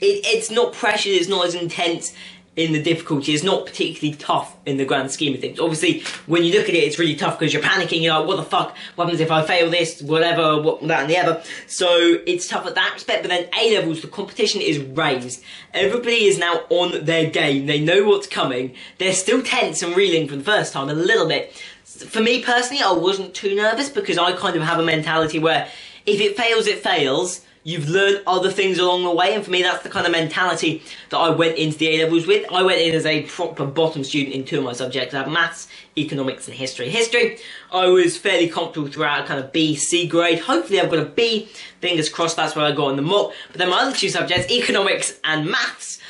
it, 0.00 0.24
it's 0.24 0.50
not 0.50 0.74
pressured, 0.74 1.12
it's 1.12 1.28
not 1.28 1.46
as 1.46 1.54
intense, 1.54 2.14
in 2.58 2.72
the 2.72 2.82
difficulty 2.82 3.32
is 3.32 3.44
not 3.44 3.64
particularly 3.64 4.18
tough 4.18 4.56
in 4.66 4.78
the 4.78 4.84
grand 4.84 5.12
scheme 5.12 5.32
of 5.32 5.40
things. 5.40 5.60
Obviously, 5.60 6.00
when 6.26 6.42
you 6.42 6.52
look 6.52 6.68
at 6.68 6.74
it, 6.74 6.78
it's 6.78 6.98
really 6.98 7.14
tough 7.14 7.38
because 7.38 7.54
you're 7.54 7.62
panicking. 7.62 8.02
You're 8.02 8.18
like, 8.18 8.26
what 8.26 8.36
the 8.36 8.42
fuck? 8.42 8.76
What 8.96 9.04
happens 9.04 9.20
if 9.20 9.30
I 9.30 9.44
fail 9.44 9.70
this? 9.70 10.02
Whatever, 10.02 10.60
what, 10.60 10.84
that 10.88 11.02
and 11.02 11.10
the 11.10 11.18
other. 11.18 11.40
So 11.68 11.88
it's 12.26 12.48
tough 12.48 12.66
at 12.66 12.74
that 12.74 12.92
respect. 12.94 13.22
But 13.22 13.28
then 13.28 13.48
A 13.56 13.76
levels, 13.76 14.02
the 14.02 14.08
competition 14.08 14.60
is 14.60 14.80
raised. 14.80 15.40
Everybody 15.72 16.24
is 16.24 16.36
now 16.36 16.64
on 16.68 17.04
their 17.04 17.30
game. 17.30 17.66
They 17.66 17.78
know 17.78 18.04
what's 18.04 18.26
coming. 18.26 18.74
They're 18.98 19.12
still 19.12 19.40
tense 19.40 19.80
and 19.80 19.96
reeling 19.96 20.26
from 20.26 20.38
the 20.38 20.44
first 20.44 20.72
time 20.72 20.88
a 20.88 20.94
little 20.94 21.28
bit. 21.28 21.52
For 21.84 22.20
me 22.20 22.42
personally, 22.42 22.82
I 22.82 22.90
wasn't 22.90 23.34
too 23.34 23.54
nervous 23.54 23.88
because 23.88 24.18
I 24.18 24.32
kind 24.32 24.56
of 24.56 24.62
have 24.62 24.80
a 24.80 24.84
mentality 24.84 25.38
where 25.38 25.68
if 26.06 26.20
it 26.20 26.36
fails, 26.36 26.66
it 26.66 26.80
fails 26.80 27.44
You've 27.68 27.90
learned 27.90 28.22
other 28.26 28.50
things 28.50 28.78
along 28.78 29.04
the 29.04 29.10
way, 29.10 29.34
and 29.34 29.44
for 29.44 29.50
me, 29.50 29.60
that's 29.60 29.82
the 29.82 29.90
kind 29.90 30.06
of 30.06 30.12
mentality 30.12 30.82
that 31.10 31.18
I 31.18 31.28
went 31.28 31.58
into 31.58 31.76
the 31.76 31.88
A 31.88 32.04
levels 32.04 32.26
with. 32.26 32.50
I 32.50 32.62
went 32.62 32.80
in 32.80 32.94
as 32.94 33.04
a 33.04 33.24
proper 33.24 33.66
bottom 33.66 34.04
student 34.04 34.34
in 34.34 34.46
two 34.46 34.56
of 34.56 34.64
my 34.64 34.72
subjects. 34.72 35.14
I 35.14 35.18
have 35.18 35.30
maths, 35.30 35.68
economics, 35.94 36.48
and 36.48 36.56
history. 36.56 36.88
History, 36.88 37.36
I 37.70 37.88
was 37.88 38.16
fairly 38.16 38.48
comfortable 38.48 38.88
throughout, 38.88 39.26
kind 39.26 39.38
of 39.38 39.52
B, 39.52 39.76
C 39.76 40.08
grade. 40.08 40.38
Hopefully, 40.38 40.80
I've 40.80 40.88
got 40.88 41.00
a 41.00 41.04
B. 41.04 41.50
Fingers 41.82 42.08
crossed, 42.08 42.36
that's 42.36 42.56
where 42.56 42.64
I 42.64 42.72
got 42.72 42.88
in 42.88 42.96
the 42.96 43.02
mock. 43.02 43.34
But 43.48 43.58
then 43.58 43.68
my 43.68 43.82
other 43.82 43.94
two 43.94 44.08
subjects, 44.08 44.50
economics 44.50 45.20
and 45.22 45.44
maths, 45.44 46.00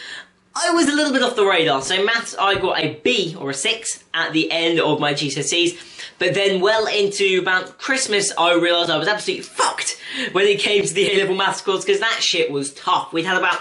I 0.54 0.70
was 0.70 0.88
a 0.88 0.94
little 0.94 1.12
bit 1.12 1.24
off 1.24 1.34
the 1.34 1.44
radar. 1.44 1.82
So 1.82 2.04
maths, 2.04 2.36
I 2.38 2.54
got 2.54 2.78
a 2.78 3.00
B 3.02 3.36
or 3.36 3.50
a 3.50 3.54
6 3.54 4.04
at 4.14 4.32
the 4.32 4.48
end 4.52 4.78
of 4.78 5.00
my 5.00 5.12
GCSEs. 5.12 5.97
But 6.18 6.34
then 6.34 6.60
well 6.60 6.86
into 6.86 7.38
about 7.40 7.78
Christmas, 7.78 8.32
I 8.36 8.54
realised 8.54 8.90
I 8.90 8.98
was 8.98 9.08
absolutely 9.08 9.44
fucked 9.44 9.96
when 10.32 10.46
it 10.46 10.58
came 10.58 10.84
to 10.84 10.92
the 10.92 11.12
A-level 11.12 11.36
maths 11.36 11.60
course 11.60 11.84
because 11.84 12.00
that 12.00 12.20
shit 12.20 12.50
was 12.50 12.74
tough. 12.74 13.12
We'd 13.12 13.24
had 13.24 13.38
about 13.38 13.60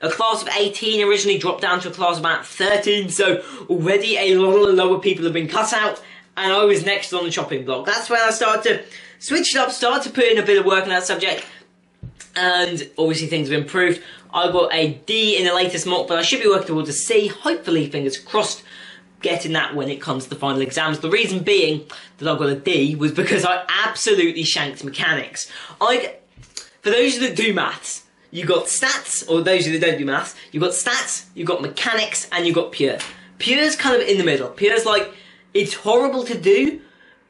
a 0.00 0.10
class 0.10 0.42
of 0.42 0.48
18 0.48 1.06
originally 1.06 1.38
dropped 1.38 1.62
down 1.62 1.80
to 1.80 1.88
a 1.88 1.92
class 1.92 2.14
of 2.14 2.20
about 2.20 2.44
13, 2.44 3.08
so 3.08 3.40
already 3.70 4.16
a 4.16 4.34
lot 4.34 4.68
of 4.68 4.74
lower 4.74 4.98
people 4.98 5.24
have 5.24 5.32
been 5.32 5.46
cut 5.46 5.72
out, 5.72 6.02
and 6.36 6.52
I 6.52 6.64
was 6.64 6.84
next 6.84 7.12
on 7.12 7.24
the 7.24 7.30
chopping 7.30 7.64
block. 7.64 7.86
That's 7.86 8.10
when 8.10 8.20
I 8.20 8.30
started 8.30 8.62
to 8.64 8.84
switch 9.20 9.54
it 9.54 9.58
up, 9.58 9.70
start 9.70 10.02
to 10.02 10.10
put 10.10 10.24
in 10.24 10.38
a 10.38 10.42
bit 10.42 10.58
of 10.58 10.66
work 10.66 10.82
on 10.82 10.88
that 10.88 11.04
subject, 11.04 11.46
and 12.34 12.90
obviously 12.98 13.28
things 13.28 13.48
have 13.48 13.60
improved. 13.60 14.02
I 14.34 14.50
got 14.50 14.74
a 14.74 14.94
D 15.06 15.36
in 15.36 15.46
the 15.46 15.54
latest 15.54 15.86
mock, 15.86 16.08
but 16.08 16.18
I 16.18 16.22
should 16.22 16.42
be 16.42 16.48
working 16.48 16.68
towards 16.68 16.88
a 16.88 16.94
C, 16.94 17.28
hopefully, 17.28 17.88
fingers 17.88 18.18
crossed, 18.18 18.64
getting 19.22 19.52
that 19.52 19.74
when 19.74 19.88
it 19.88 20.00
comes 20.00 20.24
to 20.24 20.30
the 20.30 20.36
final 20.36 20.60
exams. 20.60 20.98
The 20.98 21.10
reason 21.10 21.42
being 21.42 21.86
that 22.18 22.28
I 22.28 22.38
got 22.38 22.48
a 22.48 22.56
D 22.56 22.94
was 22.94 23.12
because 23.12 23.44
I 23.44 23.64
absolutely 23.84 24.44
shanked 24.44 24.84
mechanics. 24.84 25.50
I, 25.80 26.16
for 26.82 26.90
those 26.90 27.18
that 27.20 27.36
do 27.36 27.54
maths, 27.54 28.04
you 28.30 28.46
got 28.46 28.64
stats, 28.64 29.28
or 29.28 29.42
those 29.42 29.66
that 29.66 29.80
don't 29.80 29.98
do 29.98 30.06
maths, 30.06 30.34
you 30.52 30.60
got 30.60 30.70
stats, 30.70 31.26
you 31.34 31.44
got 31.44 31.60
mechanics, 31.60 32.28
and 32.32 32.46
you 32.46 32.52
got 32.52 32.72
pure. 32.72 32.98
Pure's 33.38 33.76
kind 33.76 34.00
of 34.00 34.08
in 34.08 34.18
the 34.18 34.24
middle. 34.24 34.48
Pure's 34.48 34.86
like, 34.86 35.12
it's 35.52 35.74
horrible 35.74 36.24
to 36.24 36.38
do, 36.38 36.80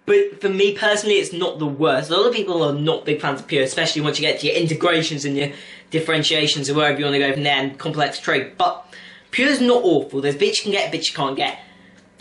but 0.07 0.41
for 0.41 0.49
me 0.49 0.77
personally, 0.77 1.17
it's 1.17 1.33
not 1.33 1.59
the 1.59 1.67
worst. 1.67 2.11
A 2.11 2.17
lot 2.17 2.27
of 2.27 2.33
people 2.33 2.63
are 2.63 2.73
not 2.73 3.05
big 3.05 3.21
fans 3.21 3.41
of 3.41 3.47
pure, 3.47 3.63
especially 3.63 4.03
once 4.03 4.19
you 4.19 4.27
get 4.27 4.41
to 4.41 4.47
your 4.47 4.57
integrations 4.57 5.25
and 5.25 5.37
your 5.37 5.51
differentiations 5.91 6.69
and 6.69 6.77
wherever 6.77 6.99
you 6.99 7.05
want 7.05 7.15
to 7.15 7.21
go 7.21 7.33
from 7.33 7.43
there 7.43 7.57
and 7.57 7.79
complex 7.79 8.19
trig. 8.19 8.57
But 8.57 8.87
pure's 9.31 9.61
not 9.61 9.83
awful. 9.83 10.21
There's 10.21 10.37
bits 10.37 10.59
you 10.59 10.65
can 10.65 10.73
get, 10.73 10.93
bits 10.93 11.09
you 11.09 11.17
can't 11.17 11.37
get. 11.37 11.59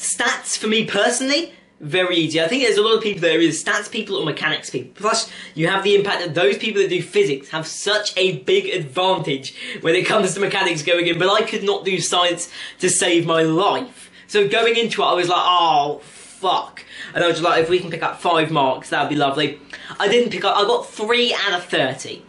Stats, 0.01 0.58
for 0.58 0.65
me 0.67 0.86
personally, 0.86 1.53
very 1.79 2.17
easy. 2.17 2.41
I 2.41 2.48
think 2.48 2.63
there's 2.63 2.77
a 2.77 2.81
lot 2.81 2.96
of 2.96 3.03
people 3.03 3.22
there 3.22 3.39
is 3.39 3.63
stats 3.63 3.89
people 3.89 4.15
or 4.15 4.25
mechanics 4.25 4.72
people. 4.72 4.91
Plus, 4.96 5.31
you 5.53 5.67
have 5.67 5.84
the 5.84 5.96
impact 5.96 6.22
that 6.22 6.34
those 6.34 6.58
people 6.58 6.81
that 6.81 6.89
do 6.89 7.03
physics 7.03 7.50
have 7.50 7.67
such 7.67 8.15
a 8.17 8.39
big 8.39 8.65
advantage 8.67 9.55
when 9.81 9.93
it 9.93 10.08
comes 10.08 10.34
to 10.34 10.39
mechanics 10.39 10.81
going 10.81 11.05
in, 11.05 11.20
but 11.20 11.29
I 11.29 11.43
could 11.43 11.63
not 11.63 11.86
do 11.86 12.00
science 12.00 12.51
to 12.79 12.89
save 12.89 13.27
my 13.27 13.43
life. 13.43 14.12
So 14.25 14.48
going 14.48 14.75
into 14.75 15.03
it, 15.03 15.05
I 15.05 15.13
was 15.13 15.27
like, 15.27 15.39
oh, 15.39 16.00
fuck. 16.03 16.84
And 17.13 17.24
I 17.24 17.27
was 17.27 17.41
like, 17.41 17.62
if 17.62 17.70
we 17.70 17.79
can 17.79 17.91
pick 17.91 18.01
up 18.01 18.20
five 18.20 18.50
marks, 18.50 18.89
that'd 18.89 19.10
be 19.10 19.15
lovely. 19.15 19.60
I 20.00 20.08
didn't 20.08 20.31
pick 20.31 20.43
up, 20.43 20.58
I 20.58 20.63
got 20.63 20.88
three 20.88 21.31
out 21.34 21.53
of 21.53 21.65
30 21.65 22.25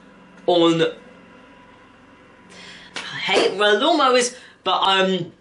on, 0.46 0.82
I 2.96 3.18
hate 3.18 3.58
well, 3.58 3.80
lawnmowers, 3.80 4.36
but 4.62 4.80
um, 4.82 5.32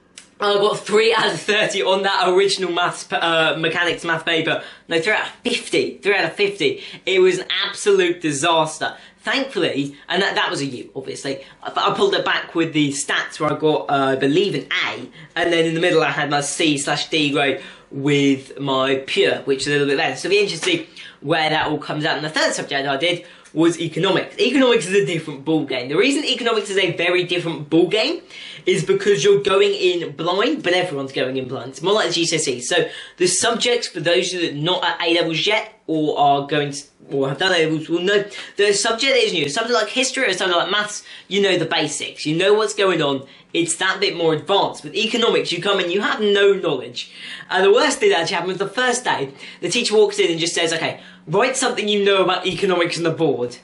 I 0.41 0.55
got 0.55 0.79
3 0.79 1.13
out 1.13 1.33
of 1.33 1.39
30 1.39 1.83
on 1.83 2.01
that 2.01 2.27
original 2.29 2.71
maths, 2.71 3.11
uh, 3.11 3.55
mechanics 3.59 4.03
math 4.03 4.25
paper. 4.25 4.63
No, 4.87 4.99
3 4.99 5.13
out 5.13 5.27
of 5.27 5.33
50. 5.43 5.99
3 5.99 6.15
out 6.15 6.25
of 6.25 6.33
50. 6.33 6.83
It 7.05 7.19
was 7.19 7.37
an 7.37 7.47
absolute 7.67 8.21
disaster. 8.21 8.97
Thankfully, 9.19 9.95
and 10.09 10.19
that, 10.23 10.33
that 10.33 10.49
was 10.49 10.61
a 10.61 10.65
U, 10.65 10.89
obviously, 10.95 11.43
I, 11.61 11.71
I 11.75 11.93
pulled 11.93 12.15
it 12.15 12.25
back 12.25 12.55
with 12.55 12.73
the 12.73 12.89
stats 12.89 13.39
where 13.39 13.53
I 13.53 13.59
got, 13.59 13.81
uh, 13.87 14.13
I 14.13 14.15
believe, 14.15 14.55
an 14.55 14.67
A, 14.87 15.07
and 15.35 15.53
then 15.53 15.65
in 15.65 15.75
the 15.75 15.79
middle 15.79 16.01
I 16.01 16.09
had 16.09 16.31
my 16.31 16.41
C 16.41 16.79
slash 16.79 17.07
D 17.09 17.31
grade 17.31 17.61
with 17.91 18.59
my 18.59 19.03
pure, 19.05 19.41
which 19.43 19.61
is 19.61 19.67
a 19.67 19.71
little 19.71 19.87
bit 19.87 19.97
better. 19.97 20.15
So 20.15 20.27
it'll 20.27 20.37
be 20.37 20.41
interesting 20.41 20.87
where 21.19 21.51
that 21.51 21.67
all 21.67 21.77
comes 21.77 22.03
out. 22.03 22.15
And 22.15 22.25
the 22.25 22.31
third 22.31 22.53
subject 22.53 22.87
I 22.87 22.97
did 22.97 23.27
was 23.53 23.79
economics. 23.79 24.37
Economics 24.39 24.87
is 24.87 24.93
a 24.93 25.05
different 25.05 25.43
ball 25.43 25.65
game. 25.65 25.89
The 25.89 25.97
reason 25.97 26.23
economics 26.23 26.69
is 26.69 26.77
a 26.77 26.95
very 26.95 27.23
different 27.23 27.69
ball 27.69 27.87
game 27.87 28.21
is 28.65 28.83
because 28.83 29.23
you're 29.23 29.41
going 29.41 29.73
in 29.73 30.11
blind, 30.15 30.63
but 30.63 30.73
everyone's 30.73 31.11
going 31.11 31.37
in 31.37 31.47
blind. 31.47 31.71
It's 31.71 31.81
more 31.81 31.93
like 31.93 32.13
the 32.13 32.21
GCSE. 32.21 32.61
So 32.61 32.89
the 33.17 33.27
subjects 33.27 33.87
for 33.87 33.99
those 33.99 34.31
that 34.31 34.51
are 34.51 34.55
not 34.55 34.83
at 34.83 35.01
A 35.01 35.13
levels 35.15 35.45
yet 35.45 35.81
or 35.87 36.17
are 36.17 36.47
going 36.47 36.71
to 36.71 36.83
or 37.09 37.27
have 37.27 37.39
done 37.39 37.51
A 37.51 37.65
levels 37.65 37.89
will 37.89 38.01
know 38.01 38.23
the 38.57 38.73
subject 38.73 39.17
is 39.17 39.33
new. 39.33 39.49
Something 39.49 39.73
like 39.73 39.89
history 39.89 40.29
or 40.29 40.33
something 40.33 40.57
like 40.57 40.71
maths, 40.71 41.03
you 41.27 41.41
know 41.41 41.57
the 41.57 41.65
basics. 41.65 42.25
You 42.25 42.35
know 42.35 42.53
what's 42.53 42.73
going 42.73 43.01
on. 43.01 43.27
It's 43.53 43.75
that 43.77 43.99
bit 43.99 44.15
more 44.15 44.33
advanced. 44.33 44.83
With 44.83 44.95
economics, 44.95 45.51
you 45.51 45.61
come 45.61 45.79
in, 45.81 45.91
you 45.91 46.01
have 46.01 46.21
no 46.21 46.53
knowledge. 46.53 47.11
And 47.49 47.65
the 47.65 47.71
worst 47.71 47.99
thing 47.99 48.11
that 48.11 48.21
actually 48.21 48.37
happened 48.37 48.59
the 48.59 48.69
first 48.69 49.03
day, 49.03 49.33
the 49.59 49.67
teacher 49.69 49.95
walks 49.95 50.19
in 50.19 50.31
and 50.31 50.39
just 50.39 50.55
says, 50.55 50.71
okay, 50.71 51.01
write 51.27 51.57
something 51.57 51.87
you 51.87 52.03
know 52.03 52.23
about 52.23 52.45
economics 52.45 52.97
on 52.97 53.03
the 53.03 53.11
board. 53.11 53.57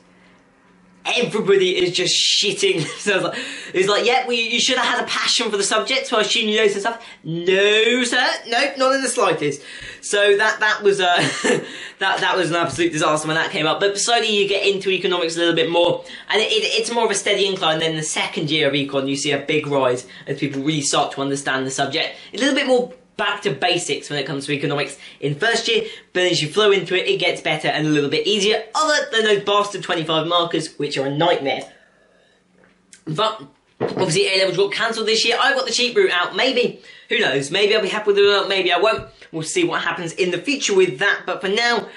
Everybody 1.05 1.77
is 1.77 1.95
just 1.95 2.13
shitting. 2.13 2.81
so 2.99 3.31
it's 3.73 3.87
like, 3.87 4.05
yeah, 4.05 4.27
well, 4.27 4.35
you 4.35 4.59
should 4.59 4.77
have 4.77 4.85
had 4.85 5.03
a 5.03 5.07
passion 5.07 5.49
for 5.49 5.55
the 5.55 5.63
subject, 5.63 6.07
so 6.07 6.17
I 6.17 6.21
assume 6.21 6.49
you 6.49 6.57
know 6.57 6.67
some 6.67 6.81
stuff. 6.81 7.05
No, 7.23 8.03
sir, 8.03 8.27
no, 8.47 8.73
not 8.77 8.95
in 8.95 9.01
the 9.01 9.07
slightest. 9.07 9.61
So 10.01 10.35
that 10.35 10.59
that 10.59 10.83
was 10.83 10.99
uh, 10.99 11.15
a 11.17 11.21
that 11.99 12.19
that 12.19 12.35
was 12.35 12.49
an 12.49 12.57
absolute 12.57 12.91
disaster 12.91 13.27
when 13.27 13.35
that 13.35 13.51
came 13.51 13.65
up. 13.65 13.79
But 13.79 13.97
slowly 13.97 14.27
you 14.27 14.49
get 14.49 14.65
into 14.65 14.89
economics 14.89 15.37
a 15.37 15.39
little 15.39 15.55
bit 15.55 15.69
more, 15.69 16.03
and 16.29 16.41
it, 16.41 16.51
it, 16.51 16.79
it's 16.79 16.91
more 16.91 17.05
of 17.05 17.11
a 17.11 17.15
steady 17.15 17.47
incline. 17.47 17.79
Then 17.79 17.95
the 17.95 18.03
second 18.03 18.51
year 18.51 18.67
of 18.67 18.73
econ, 18.73 19.07
you 19.07 19.15
see 19.15 19.31
a 19.31 19.39
big 19.39 19.67
rise 19.67 20.05
as 20.25 20.39
people 20.39 20.61
really 20.61 20.81
start 20.81 21.13
to 21.13 21.21
understand 21.21 21.65
the 21.65 21.71
subject. 21.71 22.15
A 22.33 22.37
little 22.37 22.55
bit 22.55 22.67
more 22.67 22.93
back 23.17 23.41
to 23.41 23.51
basics 23.51 24.09
when 24.09 24.19
it 24.19 24.25
comes 24.25 24.45
to 24.45 24.53
economics. 24.53 24.97
In 25.19 25.35
first 25.35 25.67
year, 25.67 25.85
but 26.13 26.23
as 26.23 26.41
you 26.41 26.47
flow 26.47 26.71
into 26.71 26.95
it, 26.95 27.07
it 27.07 27.19
gets 27.19 27.41
better 27.41 27.67
and 27.67 27.87
a 27.87 27.89
little 27.89 28.09
bit 28.09 28.25
easier, 28.25 28.63
other 28.73 29.07
than 29.11 29.23
those 29.23 29.43
bastard 29.43 29.83
25 29.83 30.27
markers, 30.27 30.75
which 30.77 30.97
are 30.97 31.07
a 31.07 31.15
nightmare. 31.15 31.73
But, 33.05 33.41
obviously 33.81 34.27
A-levels 34.27 34.57
got 34.57 34.71
cancelled 34.71 35.07
this 35.07 35.25
year, 35.25 35.37
I 35.39 35.53
got 35.53 35.65
the 35.65 35.71
cheap 35.71 35.95
route 35.97 36.11
out, 36.11 36.35
maybe, 36.35 36.81
who 37.09 37.19
knows, 37.19 37.51
maybe 37.51 37.75
I'll 37.75 37.81
be 37.81 37.89
happy 37.89 38.07
with 38.07 38.19
it 38.19 38.21
result, 38.21 38.49
maybe 38.49 38.71
I 38.71 38.79
won't, 38.79 39.07
we'll 39.31 39.43
see 39.43 39.63
what 39.63 39.81
happens 39.81 40.13
in 40.13 40.31
the 40.31 40.37
future 40.37 40.75
with 40.75 40.99
that, 40.99 41.23
but 41.25 41.41
for 41.41 41.49
now, 41.49 41.87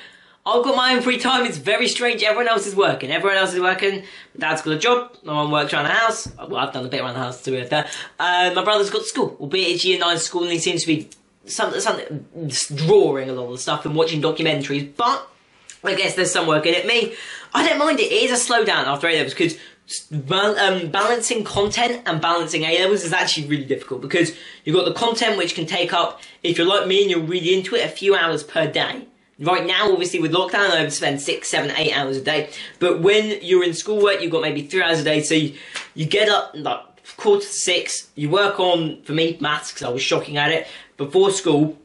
I've 0.46 0.64
got 0.64 0.74
my 0.74 0.94
own 0.94 1.02
free 1.02 1.18
time. 1.18 1.44
It's 1.44 1.58
very 1.58 1.86
strange. 1.86 2.22
Everyone 2.22 2.48
else 2.48 2.66
is 2.66 2.74
working. 2.74 3.10
Everyone 3.10 3.36
else 3.36 3.52
is 3.52 3.60
working. 3.60 4.04
Dad's 4.38 4.62
got 4.62 4.72
a 4.72 4.78
job. 4.78 5.14
My 5.22 5.34
mum 5.34 5.50
works 5.50 5.72
around 5.72 5.84
the 5.84 5.90
house. 5.90 6.28
Well, 6.36 6.56
I've 6.56 6.72
done 6.72 6.86
a 6.86 6.88
bit 6.88 7.02
around 7.02 7.14
the 7.14 7.20
house 7.20 7.42
to 7.42 7.50
be 7.50 7.62
fair. 7.64 7.86
Uh, 8.18 8.52
my 8.54 8.64
brother's 8.64 8.88
got 8.88 9.04
school, 9.04 9.36
albeit 9.38 9.74
it's 9.74 9.84
year 9.84 9.98
nine 9.98 10.18
school, 10.18 10.42
and 10.42 10.52
he 10.52 10.58
seems 10.58 10.82
to 10.82 10.86
be 10.86 11.10
something, 11.44 11.80
something 11.80 12.26
drawing 12.74 13.28
a 13.28 13.32
lot 13.34 13.46
of 13.46 13.52
the 13.52 13.58
stuff 13.58 13.84
and 13.84 13.94
watching 13.94 14.22
documentaries. 14.22 14.90
But 14.96 15.28
I 15.84 15.94
guess 15.94 16.14
there's 16.14 16.30
some 16.30 16.46
work 16.46 16.64
in 16.64 16.74
it. 16.74 16.86
Me, 16.86 17.14
I 17.52 17.68
don't 17.68 17.78
mind 17.78 18.00
it. 18.00 18.10
It 18.10 18.30
is 18.30 18.30
a 18.30 18.52
slowdown 18.52 18.86
after 18.86 19.08
A 19.08 19.16
levels 19.16 19.34
because 19.34 19.58
um, 20.30 20.90
balancing 20.90 21.44
content 21.44 22.02
and 22.06 22.20
balancing 22.20 22.64
A 22.64 22.78
levels 22.78 23.04
is 23.04 23.12
actually 23.12 23.46
really 23.46 23.64
difficult 23.66 24.00
because 24.00 24.34
you've 24.64 24.76
got 24.76 24.86
the 24.86 24.94
content 24.94 25.36
which 25.36 25.54
can 25.54 25.66
take 25.66 25.92
up, 25.92 26.22
if 26.42 26.56
you're 26.56 26.66
like 26.66 26.86
me 26.86 27.02
and 27.02 27.10
you're 27.10 27.20
really 27.20 27.54
into 27.54 27.74
it, 27.74 27.84
a 27.84 27.88
few 27.88 28.14
hours 28.14 28.42
per 28.42 28.70
day. 28.70 29.06
Right 29.40 29.66
now, 29.66 29.90
obviously, 29.90 30.20
with 30.20 30.32
lockdown, 30.32 30.70
I 30.70 30.82
would 30.82 30.92
spend 30.92 31.20
six, 31.20 31.48
seven, 31.48 31.70
eight 31.78 31.96
hours 31.96 32.18
a 32.18 32.20
day. 32.20 32.50
But 32.78 33.00
when 33.00 33.38
you're 33.40 33.64
in 33.64 33.72
schoolwork, 33.72 34.20
you've 34.20 34.30
got 34.30 34.42
maybe 34.42 34.66
three 34.66 34.82
hours 34.82 35.00
a 35.00 35.04
day. 35.04 35.22
So 35.22 35.34
you, 35.34 35.54
you 35.94 36.04
get 36.04 36.28
up 36.28 36.52
like 36.54 36.80
quarter 37.16 37.46
to 37.46 37.52
six. 37.52 38.10
You 38.16 38.28
work 38.28 38.60
on, 38.60 39.00
for 39.02 39.12
me, 39.12 39.38
maths 39.40 39.72
because 39.72 39.86
I 39.86 39.90
was 39.90 40.02
shocking 40.02 40.36
at 40.36 40.50
it 40.50 40.68
before 40.98 41.30
school. 41.30 41.78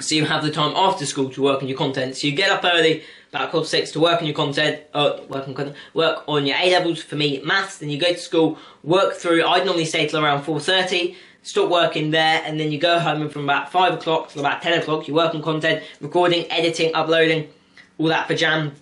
So 0.00 0.16
you 0.16 0.24
have 0.24 0.42
the 0.42 0.50
time 0.50 0.74
after 0.74 1.06
school 1.06 1.30
to 1.30 1.42
work 1.42 1.62
on 1.62 1.68
your 1.68 1.78
content. 1.78 2.16
So 2.16 2.26
you 2.26 2.34
get 2.34 2.50
up 2.50 2.64
early, 2.64 3.04
about 3.28 3.52
quarter 3.52 3.66
to 3.66 3.70
six, 3.70 3.92
to 3.92 4.00
work 4.00 4.20
on 4.20 4.26
your 4.26 4.34
content, 4.34 4.80
uh, 4.92 5.20
work 5.28 5.46
on 5.46 5.54
content, 5.54 5.76
work 5.94 6.24
on 6.26 6.44
your 6.44 6.56
A 6.56 6.72
levels. 6.72 7.02
For 7.02 7.14
me, 7.14 7.40
maths. 7.44 7.78
Then 7.78 7.90
you 7.90 8.00
go 8.00 8.12
to 8.12 8.18
school, 8.18 8.58
work 8.82 9.14
through. 9.14 9.44
I'd 9.44 9.64
normally 9.64 9.84
stay 9.84 10.08
till 10.08 10.24
around 10.24 10.42
four 10.42 10.58
thirty 10.58 11.16
stop 11.42 11.70
working 11.70 12.10
there, 12.10 12.42
and 12.44 12.60
then 12.60 12.70
you 12.70 12.78
go 12.78 12.98
home 12.98 13.22
and 13.22 13.32
from 13.32 13.44
about 13.44 13.72
5 13.72 13.94
o'clock 13.94 14.30
to 14.30 14.40
about 14.40 14.62
10 14.62 14.80
o'clock, 14.80 15.08
you 15.08 15.14
work 15.14 15.34
on 15.34 15.42
content, 15.42 15.82
recording, 16.00 16.50
editing, 16.50 16.94
uploading, 16.94 17.48
all 17.98 18.08
that 18.08 18.26
for 18.26 18.34
Jam, 18.34 18.72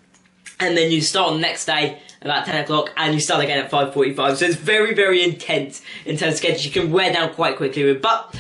and 0.61 0.77
then 0.77 0.91
you 0.91 1.00
start 1.00 1.31
on 1.31 1.35
the 1.37 1.41
next 1.41 1.67
day 1.67 2.00
about 2.21 2.47
10 2.47 2.65
o'clock, 2.65 2.93
and 2.97 3.15
you 3.15 3.21
start 3.21 3.45
again 3.45 3.59
at 3.65 3.71
5.45, 3.71 4.37
so 4.37 4.45
it's 4.45 4.57
very, 4.57 4.93
very 4.93 5.23
intense 5.23 5.83
in 6.05 6.17
terms 6.17 6.33
of 6.35 6.38
schedule, 6.38 6.61
you 6.61 6.71
can 6.71 6.91
wear 6.91 7.12
down 7.12 7.33
quite 7.33 7.57
quickly 7.57 7.85
with, 7.85 8.03
but 8.03 8.35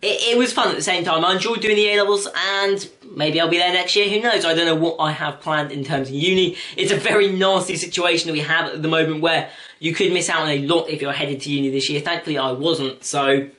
it, 0.00 0.34
it 0.34 0.38
was 0.38 0.52
fun 0.52 0.68
at 0.68 0.76
the 0.76 0.82
same 0.82 1.04
time, 1.04 1.24
I 1.24 1.32
enjoyed 1.32 1.60
doing 1.60 1.74
the 1.74 1.88
A-levels, 1.88 2.28
and 2.36 2.88
maybe 3.10 3.40
I'll 3.40 3.48
be 3.48 3.58
there 3.58 3.72
next 3.72 3.96
year, 3.96 4.08
who 4.08 4.20
knows, 4.20 4.44
I 4.44 4.54
don't 4.54 4.66
know 4.66 4.76
what 4.76 4.98
I 5.00 5.10
have 5.10 5.40
planned 5.40 5.72
in 5.72 5.82
terms 5.82 6.08
of 6.08 6.14
uni, 6.14 6.56
it's 6.76 6.92
a 6.92 6.96
very 6.96 7.32
nasty 7.32 7.74
situation 7.74 8.28
that 8.28 8.34
we 8.34 8.40
have 8.40 8.66
at 8.66 8.82
the 8.82 8.88
moment 8.88 9.20
where 9.20 9.50
you 9.80 9.92
could 9.92 10.12
miss 10.12 10.30
out 10.30 10.42
on 10.42 10.48
a 10.48 10.64
lot 10.64 10.88
if 10.88 11.02
you're 11.02 11.12
headed 11.12 11.40
to 11.40 11.50
uni 11.50 11.70
this 11.70 11.90
year, 11.90 12.00
thankfully 12.00 12.38
I 12.38 12.52
wasn't, 12.52 13.02
so 13.02 13.50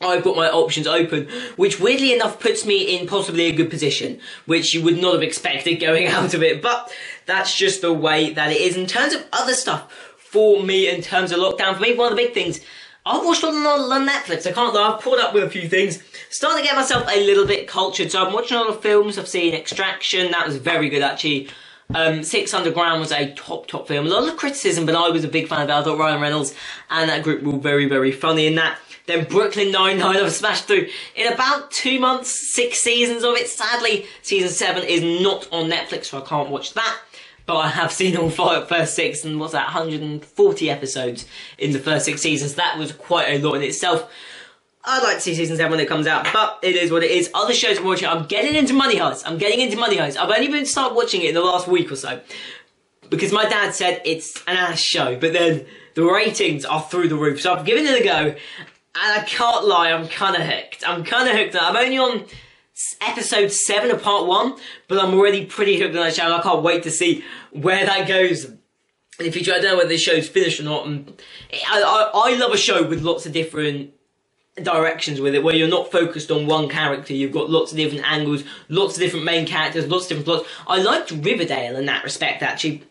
I've 0.00 0.22
got 0.22 0.36
my 0.36 0.48
options 0.48 0.86
open, 0.86 1.26
which 1.56 1.80
weirdly 1.80 2.12
enough 2.12 2.38
puts 2.38 2.64
me 2.64 2.96
in 2.96 3.08
possibly 3.08 3.46
a 3.46 3.52
good 3.52 3.68
position, 3.68 4.20
which 4.46 4.72
you 4.72 4.80
would 4.84 5.00
not 5.00 5.14
have 5.14 5.22
expected 5.22 5.80
going 5.80 6.06
out 6.08 6.34
of 6.34 6.42
it, 6.42 6.62
but 6.62 6.92
that's 7.26 7.56
just 7.56 7.80
the 7.80 7.92
way 7.92 8.32
that 8.32 8.52
it 8.52 8.60
is. 8.60 8.76
In 8.76 8.86
terms 8.86 9.12
of 9.12 9.26
other 9.32 9.54
stuff 9.54 9.90
for 10.16 10.62
me, 10.62 10.88
in 10.88 11.02
terms 11.02 11.32
of 11.32 11.40
lockdown, 11.40 11.74
for 11.74 11.82
me, 11.82 11.94
one 11.94 12.12
of 12.12 12.16
the 12.16 12.24
big 12.24 12.32
things, 12.32 12.60
I've 13.04 13.24
watched 13.24 13.42
a 13.42 13.50
lot 13.50 13.90
on 13.90 14.06
Netflix, 14.06 14.46
I 14.46 14.52
can't 14.52 14.72
lie, 14.72 14.92
I've 14.92 15.02
caught 15.02 15.18
up 15.18 15.34
with 15.34 15.42
a 15.42 15.50
few 15.50 15.68
things, 15.68 16.00
starting 16.30 16.62
to 16.62 16.68
get 16.68 16.76
myself 16.76 17.08
a 17.10 17.26
little 17.26 17.46
bit 17.46 17.66
cultured, 17.66 18.12
so 18.12 18.24
I'm 18.24 18.32
watching 18.32 18.56
a 18.56 18.60
lot 18.60 18.70
of 18.70 18.80
films, 18.80 19.18
I've 19.18 19.26
seen 19.26 19.52
Extraction, 19.52 20.30
that 20.30 20.46
was 20.46 20.58
very 20.58 20.88
good 20.90 21.02
actually, 21.02 21.48
um, 21.94 22.22
Six 22.22 22.52
Underground 22.54 23.00
was 23.00 23.10
a 23.12 23.32
top, 23.32 23.66
top 23.66 23.88
film. 23.88 24.06
A 24.06 24.10
lot 24.10 24.28
of 24.28 24.36
criticism, 24.36 24.84
but 24.84 24.94
I 24.94 25.08
was 25.08 25.24
a 25.24 25.28
big 25.28 25.48
fan 25.48 25.62
of 25.62 25.70
it. 25.70 25.72
I 25.72 25.82
thought 25.82 25.98
Ryan 25.98 26.20
Reynolds 26.20 26.54
and 26.90 27.08
that 27.08 27.22
group 27.22 27.42
were 27.42 27.56
very, 27.56 27.86
very 27.86 28.12
funny 28.12 28.46
in 28.46 28.56
that. 28.56 28.78
Then 29.08 29.24
Brooklyn 29.24 29.72
Nine-Nine 29.72 30.18
I've 30.18 30.32
smashed 30.32 30.66
through 30.66 30.86
in 31.16 31.32
about 31.32 31.70
two 31.70 31.98
months, 31.98 32.52
six 32.54 32.80
seasons 32.80 33.24
of 33.24 33.34
it. 33.36 33.48
Sadly, 33.48 34.06
season 34.20 34.50
seven 34.50 34.84
is 34.84 35.00
not 35.22 35.48
on 35.50 35.70
Netflix, 35.70 36.04
so 36.04 36.22
I 36.22 36.26
can't 36.26 36.50
watch 36.50 36.74
that. 36.74 37.00
But 37.46 37.56
I 37.56 37.68
have 37.68 37.90
seen 38.00 38.18
all 38.18 38.28
five, 38.28 38.68
first 38.68 38.94
six, 38.94 39.24
and 39.24 39.40
what's 39.40 39.54
that, 39.54 39.64
140 39.64 40.70
episodes 40.70 41.24
in 41.56 41.72
the 41.72 41.78
first 41.78 42.04
six 42.04 42.20
seasons. 42.20 42.54
That 42.56 42.76
was 42.76 42.92
quite 42.92 43.28
a 43.28 43.38
lot 43.38 43.54
in 43.54 43.62
itself. 43.62 44.12
I'd 44.84 45.02
like 45.02 45.16
to 45.16 45.20
see 45.22 45.34
season 45.34 45.56
7 45.56 45.70
when 45.70 45.80
it 45.80 45.88
comes 45.88 46.06
out, 46.06 46.26
but 46.32 46.58
it 46.62 46.76
is 46.76 46.90
what 46.90 47.02
it 47.02 47.10
is. 47.10 47.30
Other 47.34 47.52
shows 47.52 47.78
I'm 47.78 47.84
watching, 47.84 48.08
I'm 48.08 48.26
getting 48.26 48.54
into 48.54 48.72
Money 48.72 48.96
Heist. 48.96 49.22
I'm 49.26 49.36
getting 49.36 49.60
into 49.60 49.76
Money 49.76 49.96
Heist. 49.96 50.16
I've 50.16 50.30
only 50.30 50.48
been 50.48 50.64
started 50.64 50.94
watching 50.94 51.22
it 51.22 51.30
in 51.30 51.34
the 51.34 51.42
last 51.42 51.66
week 51.66 51.90
or 51.92 51.96
so. 51.96 52.20
Because 53.10 53.32
my 53.32 53.44
dad 53.44 53.74
said 53.74 54.00
it's 54.04 54.40
an 54.46 54.56
ass 54.56 54.80
show, 54.80 55.18
but 55.18 55.32
then 55.32 55.66
the 55.94 56.04
ratings 56.04 56.64
are 56.64 56.80
through 56.80 57.08
the 57.08 57.16
roof. 57.16 57.40
So 57.40 57.52
I've 57.52 57.66
given 57.66 57.84
it 57.84 58.00
a 58.00 58.04
go, 58.04 58.34
and 59.00 59.20
I 59.20 59.24
can't 59.24 59.66
lie, 59.66 59.92
I'm 59.92 60.08
kind 60.08 60.36
of 60.36 60.42
hooked. 60.42 60.86
I'm 60.86 61.04
kind 61.04 61.28
of 61.28 61.36
hooked. 61.36 61.56
I'm 61.60 61.76
only 61.76 61.98
on 61.98 62.24
episode 63.00 63.52
7 63.52 63.90
of 63.90 64.02
part 64.02 64.26
1, 64.26 64.56
but 64.88 64.98
I'm 64.98 65.14
already 65.14 65.46
pretty 65.46 65.78
hooked 65.80 65.94
on 65.96 66.02
that 66.02 66.14
show. 66.14 66.32
I 66.34 66.40
can't 66.42 66.62
wait 66.62 66.82
to 66.84 66.90
see 66.90 67.24
where 67.52 67.84
that 67.84 68.08
goes 68.08 68.44
in 68.44 68.56
the 69.18 69.30
future. 69.30 69.52
I 69.52 69.60
don't 69.60 69.72
know 69.72 69.76
whether 69.76 69.88
this 69.88 70.00
show's 70.00 70.28
finished 70.28 70.60
or 70.60 70.64
not. 70.64 70.86
Um, 70.86 71.06
I, 71.68 71.82
I, 72.14 72.30
I 72.30 72.36
love 72.36 72.52
a 72.52 72.56
show 72.56 72.86
with 72.86 73.02
lots 73.02 73.26
of 73.26 73.32
different 73.32 73.92
directions 74.62 75.20
with 75.20 75.34
it 75.34 75.42
where 75.44 75.54
you're 75.54 75.68
not 75.68 75.92
focused 75.92 76.32
on 76.32 76.44
one 76.46 76.68
character 76.68 77.12
you've 77.12 77.30
got 77.30 77.48
lots 77.48 77.70
of 77.70 77.76
different 77.76 78.04
angles 78.10 78.42
lots 78.68 78.96
of 78.96 79.00
different 79.00 79.24
main 79.24 79.46
characters 79.46 79.86
lots 79.86 80.06
of 80.06 80.08
different 80.08 80.26
plots 80.26 80.48
i 80.66 80.82
liked 80.82 81.12
riverdale 81.12 81.76
in 81.76 81.86
that 81.86 82.02
respect 82.02 82.42
actually 82.42 82.82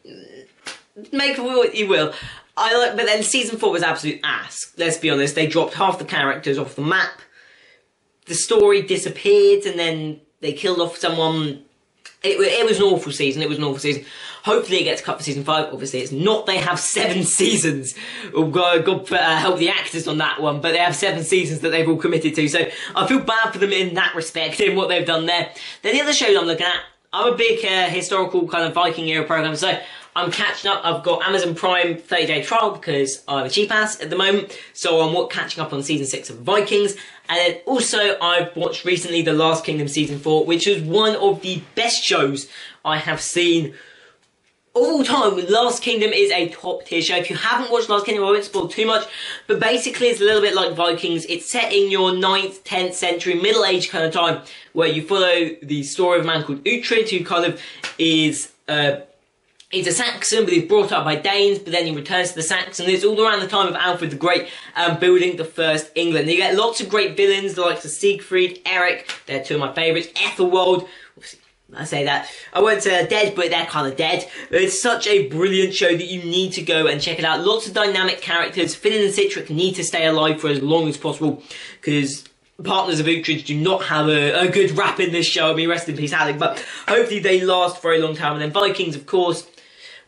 make 1.12 1.38
what 1.38 1.76
you 1.76 1.86
will 1.86 2.14
I 2.58 2.76
like, 2.78 2.98
but 2.98 3.06
then 3.06 3.22
season 3.22 3.60
four 3.60 3.72
was 3.72 3.84
absolute 3.84 4.20
ass. 4.24 4.74
Let's 4.78 4.98
be 4.98 5.12
honest. 5.12 5.36
They 5.36 5.46
dropped 5.46 5.76
half 5.76 6.00
the 6.00 6.06
characters 6.06 6.58
off 6.58 6.76
the 6.76 6.82
map. 6.82 7.22
The 8.26 8.34
story 8.34 8.82
disappeared, 8.82 9.66
and 9.66 9.80
then 9.80 10.22
they 10.42 10.54
killed 10.54 10.80
off 10.80 10.98
someone. 10.98 11.64
It, 12.24 12.40
it 12.40 12.66
was 12.66 12.80
an 12.80 12.86
awful 12.86 13.12
season. 13.12 13.44
It 13.44 13.50
was 13.50 13.60
an 13.60 13.64
awful 13.64 13.80
season. 13.80 14.06
Hopefully, 14.44 14.80
it 14.80 14.86
gets 14.86 15.02
cut 15.02 15.18
for 15.18 15.24
season 15.24 15.44
five. 15.44 15.72
Obviously, 15.72 16.00
it's 16.00 16.12
not. 16.12 16.48
They 16.48 16.58
have 16.58 16.80
seven 16.80 17.24
seasons. 17.26 17.94
Oh 18.34 18.50
God, 18.50 18.84
God 18.84 19.12
uh, 19.12 19.38
help 19.38 19.60
the 19.60 19.70
actors 19.70 20.08
on 20.08 20.18
that 20.18 20.42
one. 20.42 20.60
But 20.60 20.72
they 20.72 20.80
have 20.80 20.96
seven 20.96 21.24
seasons 21.24 21.60
that 21.60 21.70
they've 21.70 21.88
all 21.88 21.98
committed 21.98 22.34
to. 22.36 22.48
So 22.48 22.66
I 22.96 23.08
feel 23.08 23.20
bad 23.20 23.52
for 23.52 23.60
them 23.60 23.72
in 23.72 23.94
that 23.94 24.16
respect, 24.16 24.60
in 24.60 24.76
what 24.76 24.90
they've 24.90 25.06
done 25.06 25.28
there. 25.28 25.52
Then 25.84 25.94
the 25.94 26.02
other 26.02 26.14
shows 26.14 26.36
I'm 26.36 26.46
looking 26.46 26.66
at. 26.66 26.82
I'm 27.14 27.34
a 27.34 27.38
big 27.38 27.64
uh, 27.64 27.88
historical 27.88 28.48
kind 28.48 28.66
of 28.66 28.74
Viking 28.74 29.08
era 29.08 29.26
program, 29.26 29.56
so 29.56 29.80
I'm 30.18 30.32
catching 30.32 30.72
up. 30.72 30.82
I've 30.84 31.04
got 31.04 31.22
Amazon 31.28 31.54
Prime 31.54 31.96
30 31.96 32.26
day 32.26 32.42
trial 32.42 32.72
because 32.72 33.24
I 33.28 33.38
have 33.38 33.46
a 33.46 33.50
cheap 33.52 33.72
ass 33.72 34.02
at 34.02 34.10
the 34.10 34.16
moment. 34.16 34.60
So 34.74 35.00
I'm 35.00 35.30
catching 35.30 35.64
up 35.64 35.72
on 35.72 35.84
season 35.84 36.08
6 36.08 36.32
of 36.32 36.38
Vikings. 36.38 36.94
And 37.30 37.38
then 37.38 37.62
also 37.68 38.20
I've 38.20 38.56
watched 38.56 38.84
recently 38.84 39.22
The 39.22 39.34
Last 39.34 39.64
Kingdom 39.64 39.88
season 39.88 40.18
4, 40.18 40.44
which 40.46 40.66
was 40.66 40.82
one 40.82 41.16
of 41.18 41.44
the 41.44 41.62
best 41.76 42.04
shows 42.04 42.50
I 42.84 42.98
have 42.98 43.22
seen 43.22 43.76
all 44.74 45.04
time. 45.04 45.38
Last 45.46 45.84
Kingdom 45.84 46.12
is 46.12 46.32
a 46.32 46.50
top 46.50 46.86
tier 46.86 47.04
show. 47.04 47.18
If 47.18 47.30
you 47.30 47.36
haven't 47.36 47.72
watched 47.72 47.90
Last 47.90 48.08
Kingdom, 48.08 48.24
I 48.26 48.32
won't 48.32 48.44
spoil 48.44 48.68
too 48.68 48.88
much. 48.88 49.08
But 49.46 49.60
basically 49.60 50.08
it's 50.08 50.20
a 50.20 50.24
little 50.24 50.42
bit 50.42 50.56
like 50.56 50.74
Vikings. 50.74 51.26
It's 51.26 51.46
set 51.46 51.72
in 51.72 51.92
your 51.92 52.10
9th, 52.10 52.64
10th 52.64 52.94
century, 52.94 53.36
middle 53.36 53.66
age 53.66 53.90
kind 53.90 54.04
of 54.04 54.14
time, 54.14 54.42
where 54.74 54.88
you 54.88 55.04
follow 55.04 55.52
the 55.62 55.84
story 55.84 56.18
of 56.18 56.26
a 56.26 56.28
man 56.28 56.44
called 56.44 56.64
Uhtred, 56.64 57.08
who 57.08 57.24
kind 57.24 57.46
of 57.46 57.62
is... 58.00 58.52
Uh, 58.68 59.02
He's 59.70 59.88
a 59.88 59.92
Saxon, 59.92 60.46
but 60.46 60.54
he's 60.54 60.66
brought 60.66 60.94
up 60.94 61.04
by 61.04 61.16
Danes, 61.16 61.60
but 61.60 61.74
then 61.74 61.86
he 61.86 61.94
returns 61.94 62.30
to 62.30 62.36
the 62.36 62.42
Saxons. 62.42 62.88
It's 62.88 63.04
all 63.04 63.22
around 63.22 63.42
the 63.42 63.50
time 63.50 63.68
of 63.68 63.76
Alfred 63.76 64.12
the 64.12 64.16
Great 64.16 64.48
um, 64.78 64.98
building 64.98 65.36
the 65.36 65.44
first 65.44 65.92
England. 65.94 66.30
You 66.30 66.38
get 66.38 66.56
lots 66.56 66.80
of 66.80 66.88
great 66.88 67.18
villains, 67.18 67.56
the 67.56 67.62
likes 67.62 67.84
of 67.84 67.92
Siegfried, 67.92 68.62
Eric, 68.66 69.12
they're 69.26 69.44
two 69.44 69.56
of 69.56 69.60
my 69.60 69.74
favourites, 69.74 70.08
Ethelwald, 70.16 70.88
I 71.76 71.84
say 71.84 72.06
that. 72.06 72.30
I 72.54 72.62
won't 72.62 72.82
say 72.82 72.92
they're 72.92 73.08
dead, 73.08 73.36
but 73.36 73.50
they're 73.50 73.66
kind 73.66 73.92
of 73.92 73.98
dead. 73.98 74.30
It's 74.52 74.82
such 74.82 75.06
a 75.06 75.28
brilliant 75.28 75.74
show 75.74 75.90
that 75.90 76.08
you 76.08 76.24
need 76.24 76.54
to 76.54 76.62
go 76.62 76.88
and 76.88 77.02
check 77.02 77.20
it 77.20 77.26
out. 77.26 77.44
Lots 77.44 77.68
of 77.68 77.74
dynamic 77.74 78.22
characters. 78.22 78.74
Finn 78.74 79.04
and 79.04 79.14
Sihtric 79.14 79.50
need 79.50 79.76
to 79.76 79.84
stay 79.84 80.06
alive 80.06 80.40
for 80.40 80.48
as 80.48 80.62
long 80.62 80.88
as 80.88 80.96
possible 80.96 81.44
because 81.82 82.24
Partners 82.64 83.02
of 83.02 83.06
Uhtred 83.06 83.46
do 83.46 83.56
not 83.60 83.84
have 83.84 84.08
a, 84.08 84.48
a, 84.48 84.48
good 84.48 84.72
rap 84.72 85.00
in 85.00 85.12
this 85.12 85.28
show. 85.28 85.52
I 85.52 85.56
mean, 85.56 85.70
rest 85.70 85.90
in 85.90 85.98
peace, 85.98 86.14
Alec. 86.14 86.40
But 86.40 86.66
hopefully 86.88 87.20
they 87.20 87.42
last 87.42 87.82
for 87.82 87.94
a 87.94 88.00
long 88.00 88.16
time. 88.16 88.34
And 88.34 88.42
then 88.42 88.52
Vikings, 88.52 88.96
of 88.96 89.06
course. 89.06 89.46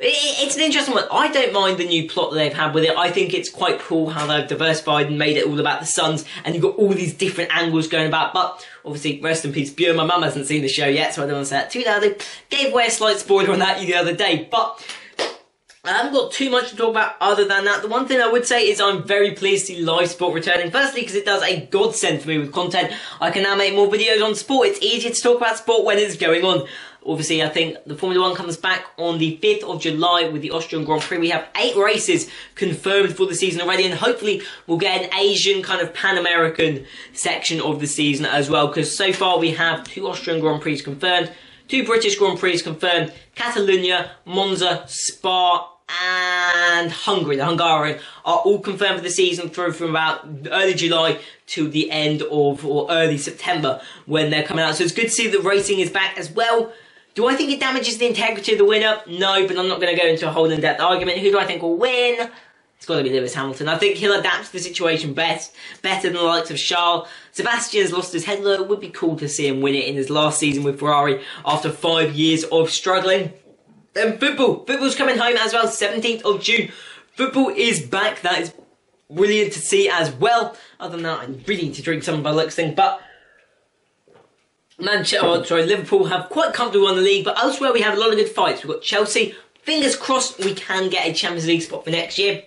It's 0.01 0.55
an 0.55 0.61
interesting 0.61 0.95
one. 0.95 1.05
I 1.11 1.29
don't 1.29 1.51
mind 1.51 1.77
the 1.77 1.85
new 1.85 2.07
plot 2.07 2.31
that 2.31 2.37
they've 2.37 2.53
had 2.53 2.73
with 2.73 2.85
it. 2.85 2.97
I 2.97 3.11
think 3.11 3.33
it's 3.33 3.49
quite 3.49 3.79
cool 3.79 4.09
how 4.09 4.25
they've 4.25 4.47
diversified 4.47 5.07
and 5.07 5.17
made 5.17 5.35
it 5.35 5.45
all 5.45 5.59
about 5.59 5.81
the 5.81 5.85
sons, 5.85 6.25
and 6.45 6.55
you've 6.55 6.63
got 6.63 6.75
all 6.75 6.89
these 6.89 7.13
different 7.13 7.55
angles 7.55 7.87
going 7.87 8.07
about. 8.07 8.33
But 8.33 8.65
obviously, 8.85 9.19
rest 9.21 9.43
in 9.43 9.51
peace, 9.51 9.73
Björn. 9.73 9.95
My 9.95 10.05
mum 10.05 10.23
hasn't 10.23 10.45
seen 10.45 10.61
the 10.61 10.69
show 10.69 10.87
yet, 10.87 11.13
so 11.13 11.23
I 11.23 11.25
don't 11.25 11.35
want 11.35 11.47
to 11.47 11.49
say 11.49 11.57
that 11.57 11.71
too 11.71 11.83
loudly. 11.83 12.15
Gave 12.49 12.71
away 12.71 12.87
a 12.87 12.91
slight 12.91 13.17
spoiler 13.17 13.51
on 13.51 13.59
that 13.59 13.79
the 13.81 13.95
other 13.95 14.15
day, 14.15 14.47
but 14.49 14.81
I 15.85 15.91
haven't 15.91 16.13
got 16.13 16.31
too 16.31 16.49
much 16.49 16.69
to 16.69 16.75
talk 16.75 16.89
about 16.89 17.15
other 17.21 17.45
than 17.45 17.65
that. 17.65 17.81
The 17.81 17.87
one 17.87 18.05
thing 18.05 18.21
I 18.21 18.29
would 18.29 18.45
say 18.45 18.69
is 18.69 18.81
I'm 18.81 19.03
very 19.03 19.31
pleased 19.31 19.67
to 19.67 19.73
see 19.73 19.81
live 19.81 20.09
sport 20.09 20.33
returning. 20.33 20.71
Firstly, 20.71 21.01
because 21.01 21.15
it 21.15 21.25
does 21.25 21.41
a 21.41 21.65
godsend 21.67 22.21
for 22.21 22.27
me 22.27 22.37
with 22.37 22.51
content. 22.51 22.93
I 23.21 23.31
can 23.31 23.43
now 23.43 23.55
make 23.55 23.73
more 23.73 23.87
videos 23.87 24.23
on 24.23 24.35
sport. 24.35 24.67
It's 24.67 24.81
easier 24.81 25.11
to 25.11 25.21
talk 25.21 25.37
about 25.37 25.57
sport 25.57 25.85
when 25.85 25.97
it's 25.97 26.17
going 26.17 26.43
on. 26.43 26.67
Obviously, 27.05 27.41
I 27.41 27.49
think 27.49 27.77
the 27.85 27.95
Formula 27.95 28.27
One 28.27 28.35
comes 28.35 28.57
back 28.57 28.85
on 28.97 29.17
the 29.17 29.39
5th 29.41 29.63
of 29.63 29.81
July 29.81 30.27
with 30.27 30.41
the 30.41 30.51
Austrian 30.51 30.85
Grand 30.85 31.01
Prix. 31.01 31.17
We 31.17 31.29
have 31.29 31.47
eight 31.55 31.75
races 31.75 32.29
confirmed 32.55 33.15
for 33.15 33.25
the 33.25 33.35
season 33.35 33.61
already, 33.61 33.85
and 33.85 33.93
hopefully 33.93 34.41
we'll 34.67 34.77
get 34.77 35.01
an 35.01 35.13
Asian 35.17 35.61
kind 35.61 35.81
of 35.81 35.93
Pan-American 35.93 36.85
section 37.13 37.61
of 37.61 37.79
the 37.79 37.87
season 37.87 38.25
as 38.25 38.49
well, 38.49 38.67
because 38.67 38.95
so 38.95 39.13
far 39.13 39.39
we 39.39 39.51
have 39.51 39.83
two 39.85 40.07
Austrian 40.07 40.39
Grand 40.39 40.61
Prix 40.61 40.81
confirmed, 40.81 41.31
Two 41.69 41.85
British 41.85 42.17
Grand 42.17 42.39
Prix 42.39 42.61
confirmed. 42.61 43.13
Catalonia, 43.35 44.11
Monza, 44.25 44.85
Spa, 44.87 45.71
and 46.01 46.91
Hungary, 46.91 47.35
the 47.35 47.45
Hungarian, 47.45 47.99
are 48.25 48.39
all 48.39 48.59
confirmed 48.59 48.97
for 48.97 49.03
the 49.03 49.11
season 49.11 49.49
through 49.49 49.73
from 49.73 49.91
about 49.91 50.27
early 50.51 50.73
July 50.73 51.19
to 51.47 51.69
the 51.69 51.91
end 51.91 52.23
of, 52.23 52.65
or 52.65 52.87
early 52.89 53.19
September 53.19 53.81
when 54.07 54.31
they're 54.31 54.43
coming 54.43 54.65
out. 54.65 54.75
So 54.75 54.83
it's 54.83 54.93
good 54.93 55.05
to 55.05 55.09
see 55.09 55.27
that 55.27 55.41
racing 55.41 55.79
is 55.79 55.91
back 55.91 56.17
as 56.17 56.31
well. 56.31 56.73
Do 57.19 57.27
I 57.27 57.35
think 57.35 57.51
it 57.51 57.59
damages 57.59 57.97
the 57.97 58.07
integrity 58.07 58.53
of 58.53 58.59
the 58.59 58.63
winner? 58.63 59.01
No, 59.05 59.45
but 59.45 59.59
I'm 59.59 59.67
not 59.67 59.81
going 59.81 59.93
to 59.93 60.01
go 60.01 60.07
into 60.07 60.25
a 60.25 60.31
whole 60.31 60.49
in-depth 60.49 60.79
argument. 60.79 61.17
Who 61.17 61.31
do 61.31 61.37
I 61.37 61.43
think 61.43 61.61
will 61.61 61.75
win? 61.75 62.29
It's 62.77 62.85
got 62.85 62.95
to 62.95 63.03
be 63.03 63.09
Lewis 63.09 63.33
Hamilton. 63.33 63.67
I 63.67 63.77
think 63.77 63.97
he'll 63.97 64.17
adapt 64.17 64.45
to 64.45 64.51
the 64.53 64.59
situation 64.59 65.13
best, 65.13 65.53
better 65.81 66.07
than 66.07 66.15
the 66.15 66.23
likes 66.23 66.49
of 66.49 66.57
Charles. 66.57 67.09
Sebastian's 67.33 67.91
lost 67.91 68.13
his 68.13 68.23
head, 68.23 68.41
though 68.41 68.53
it 68.53 68.69
would 68.69 68.79
be 68.79 68.87
cool 68.87 69.17
to 69.17 69.27
see 69.27 69.47
him 69.47 69.59
win 69.59 69.75
it 69.75 69.83
in 69.83 69.95
his 69.95 70.09
last 70.09 70.39
season 70.39 70.63
with 70.63 70.79
Ferrari 70.79 71.21
after 71.45 71.69
five 71.69 72.15
years 72.15 72.45
of 72.45 72.69
struggling. 72.69 73.33
And 73.97 74.17
football. 74.17 74.63
Football's 74.63 74.95
coming 74.95 75.17
home 75.17 75.35
as 75.35 75.51
well, 75.51 75.67
17th 75.67 76.21
of 76.21 76.41
June. 76.41 76.71
Football 77.17 77.49
is 77.49 77.81
back. 77.81 78.21
That 78.21 78.39
is 78.39 78.53
brilliant 79.11 79.51
to 79.51 79.59
see 79.59 79.89
as 79.89 80.09
well. 80.09 80.55
Other 80.79 80.95
than 80.95 81.03
that, 81.03 81.19
I'm 81.19 81.43
really 81.45 81.63
need 81.63 81.73
to 81.73 81.81
drink 81.81 82.03
some 82.03 82.15
of 82.15 82.21
my 82.21 82.31
Lux 82.31 82.55
thing, 82.55 82.75
but 82.75 83.01
Manchester, 84.79 85.25
oh, 85.25 85.43
sorry, 85.43 85.65
Liverpool 85.65 86.05
have 86.05 86.29
quite 86.29 86.53
comfortably 86.53 86.85
won 86.85 86.95
the 86.95 87.01
league, 87.01 87.25
but 87.25 87.37
elsewhere 87.37 87.73
we 87.73 87.81
have 87.81 87.97
a 87.97 87.99
lot 87.99 88.11
of 88.11 88.17
good 88.17 88.29
fights. 88.29 88.63
We've 88.63 88.73
got 88.73 88.81
Chelsea. 88.81 89.35
Fingers 89.63 89.95
crossed 89.95 90.39
we 90.39 90.53
can 90.53 90.89
get 90.89 91.07
a 91.07 91.13
Champions 91.13 91.47
League 91.47 91.61
spot 91.61 91.83
for 91.83 91.91
next 91.91 92.17
year 92.17 92.43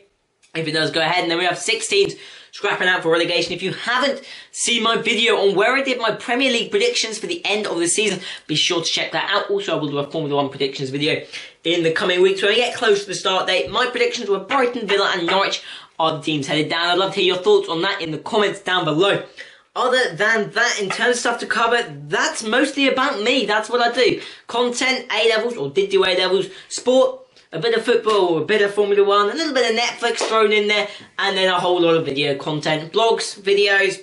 if 0.54 0.66
it 0.66 0.72
does 0.72 0.90
go 0.90 1.00
ahead. 1.00 1.22
And 1.22 1.30
then 1.30 1.38
we 1.38 1.44
have 1.44 1.58
six 1.58 1.88
teams 1.88 2.14
scrapping 2.52 2.88
out 2.88 3.02
for 3.02 3.10
relegation. 3.10 3.52
If 3.52 3.62
you 3.62 3.72
haven't 3.72 4.22
seen 4.50 4.82
my 4.82 4.96
video 4.96 5.36
on 5.36 5.54
where 5.54 5.74
I 5.74 5.82
did 5.82 6.00
my 6.00 6.12
Premier 6.12 6.50
League 6.50 6.70
predictions 6.70 7.18
for 7.18 7.26
the 7.26 7.44
end 7.44 7.66
of 7.66 7.78
the 7.78 7.86
season, 7.86 8.20
be 8.46 8.54
sure 8.54 8.82
to 8.82 8.90
check 8.90 9.12
that 9.12 9.30
out. 9.30 9.50
Also, 9.50 9.76
I 9.76 9.80
will 9.80 9.90
do 9.90 9.98
a 9.98 10.10
Formula 10.10 10.42
1 10.42 10.50
predictions 10.50 10.90
video 10.90 11.22
in 11.64 11.82
the 11.82 11.92
coming 11.92 12.22
weeks 12.22 12.42
when 12.42 12.52
I 12.52 12.56
get 12.56 12.74
close 12.74 13.02
to 13.02 13.08
the 13.08 13.14
start 13.14 13.46
date. 13.46 13.70
My 13.70 13.86
predictions 13.86 14.28
were 14.28 14.40
Brighton, 14.40 14.86
Villa 14.86 15.12
and 15.14 15.26
Norwich 15.26 15.62
are 15.98 16.16
the 16.16 16.22
teams 16.22 16.46
headed 16.46 16.68
down. 16.68 16.88
I'd 16.88 16.98
love 16.98 17.14
to 17.14 17.20
hear 17.20 17.34
your 17.34 17.42
thoughts 17.42 17.68
on 17.68 17.82
that 17.82 18.00
in 18.00 18.10
the 18.10 18.18
comments 18.18 18.60
down 18.60 18.84
below. 18.84 19.22
Other 19.74 20.14
than 20.14 20.50
that, 20.50 20.78
in 20.80 20.90
terms 20.90 21.16
of 21.16 21.20
stuff 21.20 21.40
to 21.40 21.46
cover, 21.46 21.82
that's 22.06 22.42
mostly 22.42 22.88
about 22.88 23.22
me. 23.22 23.46
That's 23.46 23.70
what 23.70 23.80
I 23.80 23.90
do. 23.90 24.20
Content, 24.46 25.06
A-levels, 25.10 25.56
or 25.56 25.70
did 25.70 25.90
do 25.90 26.04
A-levels, 26.04 26.48
sport, 26.68 27.20
a 27.52 27.58
bit 27.58 27.74
of 27.74 27.82
football, 27.82 28.42
a 28.42 28.44
bit 28.44 28.60
of 28.60 28.74
Formula 28.74 29.02
One, 29.02 29.30
a 29.30 29.34
little 29.34 29.54
bit 29.54 29.70
of 29.70 29.78
Netflix 29.78 30.18
thrown 30.18 30.52
in 30.52 30.68
there, 30.68 30.88
and 31.18 31.36
then 31.36 31.48
a 31.48 31.58
whole 31.58 31.80
lot 31.80 31.94
of 31.94 32.04
video 32.04 32.36
content, 32.36 32.92
blogs, 32.92 33.40
videos, 33.40 33.98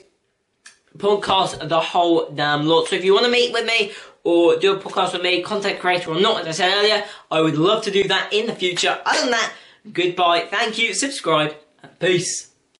podcasts, 0.97 1.67
the 1.69 1.79
whole 1.79 2.29
damn 2.31 2.65
lot. 2.65 2.87
So 2.87 2.95
if 2.95 3.05
you 3.05 3.13
want 3.13 3.25
to 3.25 3.31
meet 3.31 3.53
with 3.53 3.65
me 3.65 3.91
or 4.23 4.57
do 4.57 4.75
a 4.75 4.79
podcast 4.79 5.13
with 5.13 5.21
me, 5.21 5.43
content 5.43 5.79
creator 5.79 6.11
or 6.11 6.19
not, 6.19 6.41
as 6.41 6.47
I 6.47 6.51
said 6.51 6.77
earlier, 6.77 7.05
I 7.29 7.41
would 7.41 7.57
love 7.57 7.83
to 7.83 7.91
do 7.91 8.07
that 8.07 8.33
in 8.33 8.47
the 8.47 8.55
future. 8.55 8.99
Other 9.05 9.21
than 9.21 9.31
that, 9.31 9.53
goodbye, 9.93 10.47
thank 10.49 10.79
you, 10.79 10.95
subscribe, 10.95 11.55
peace. 11.99 12.48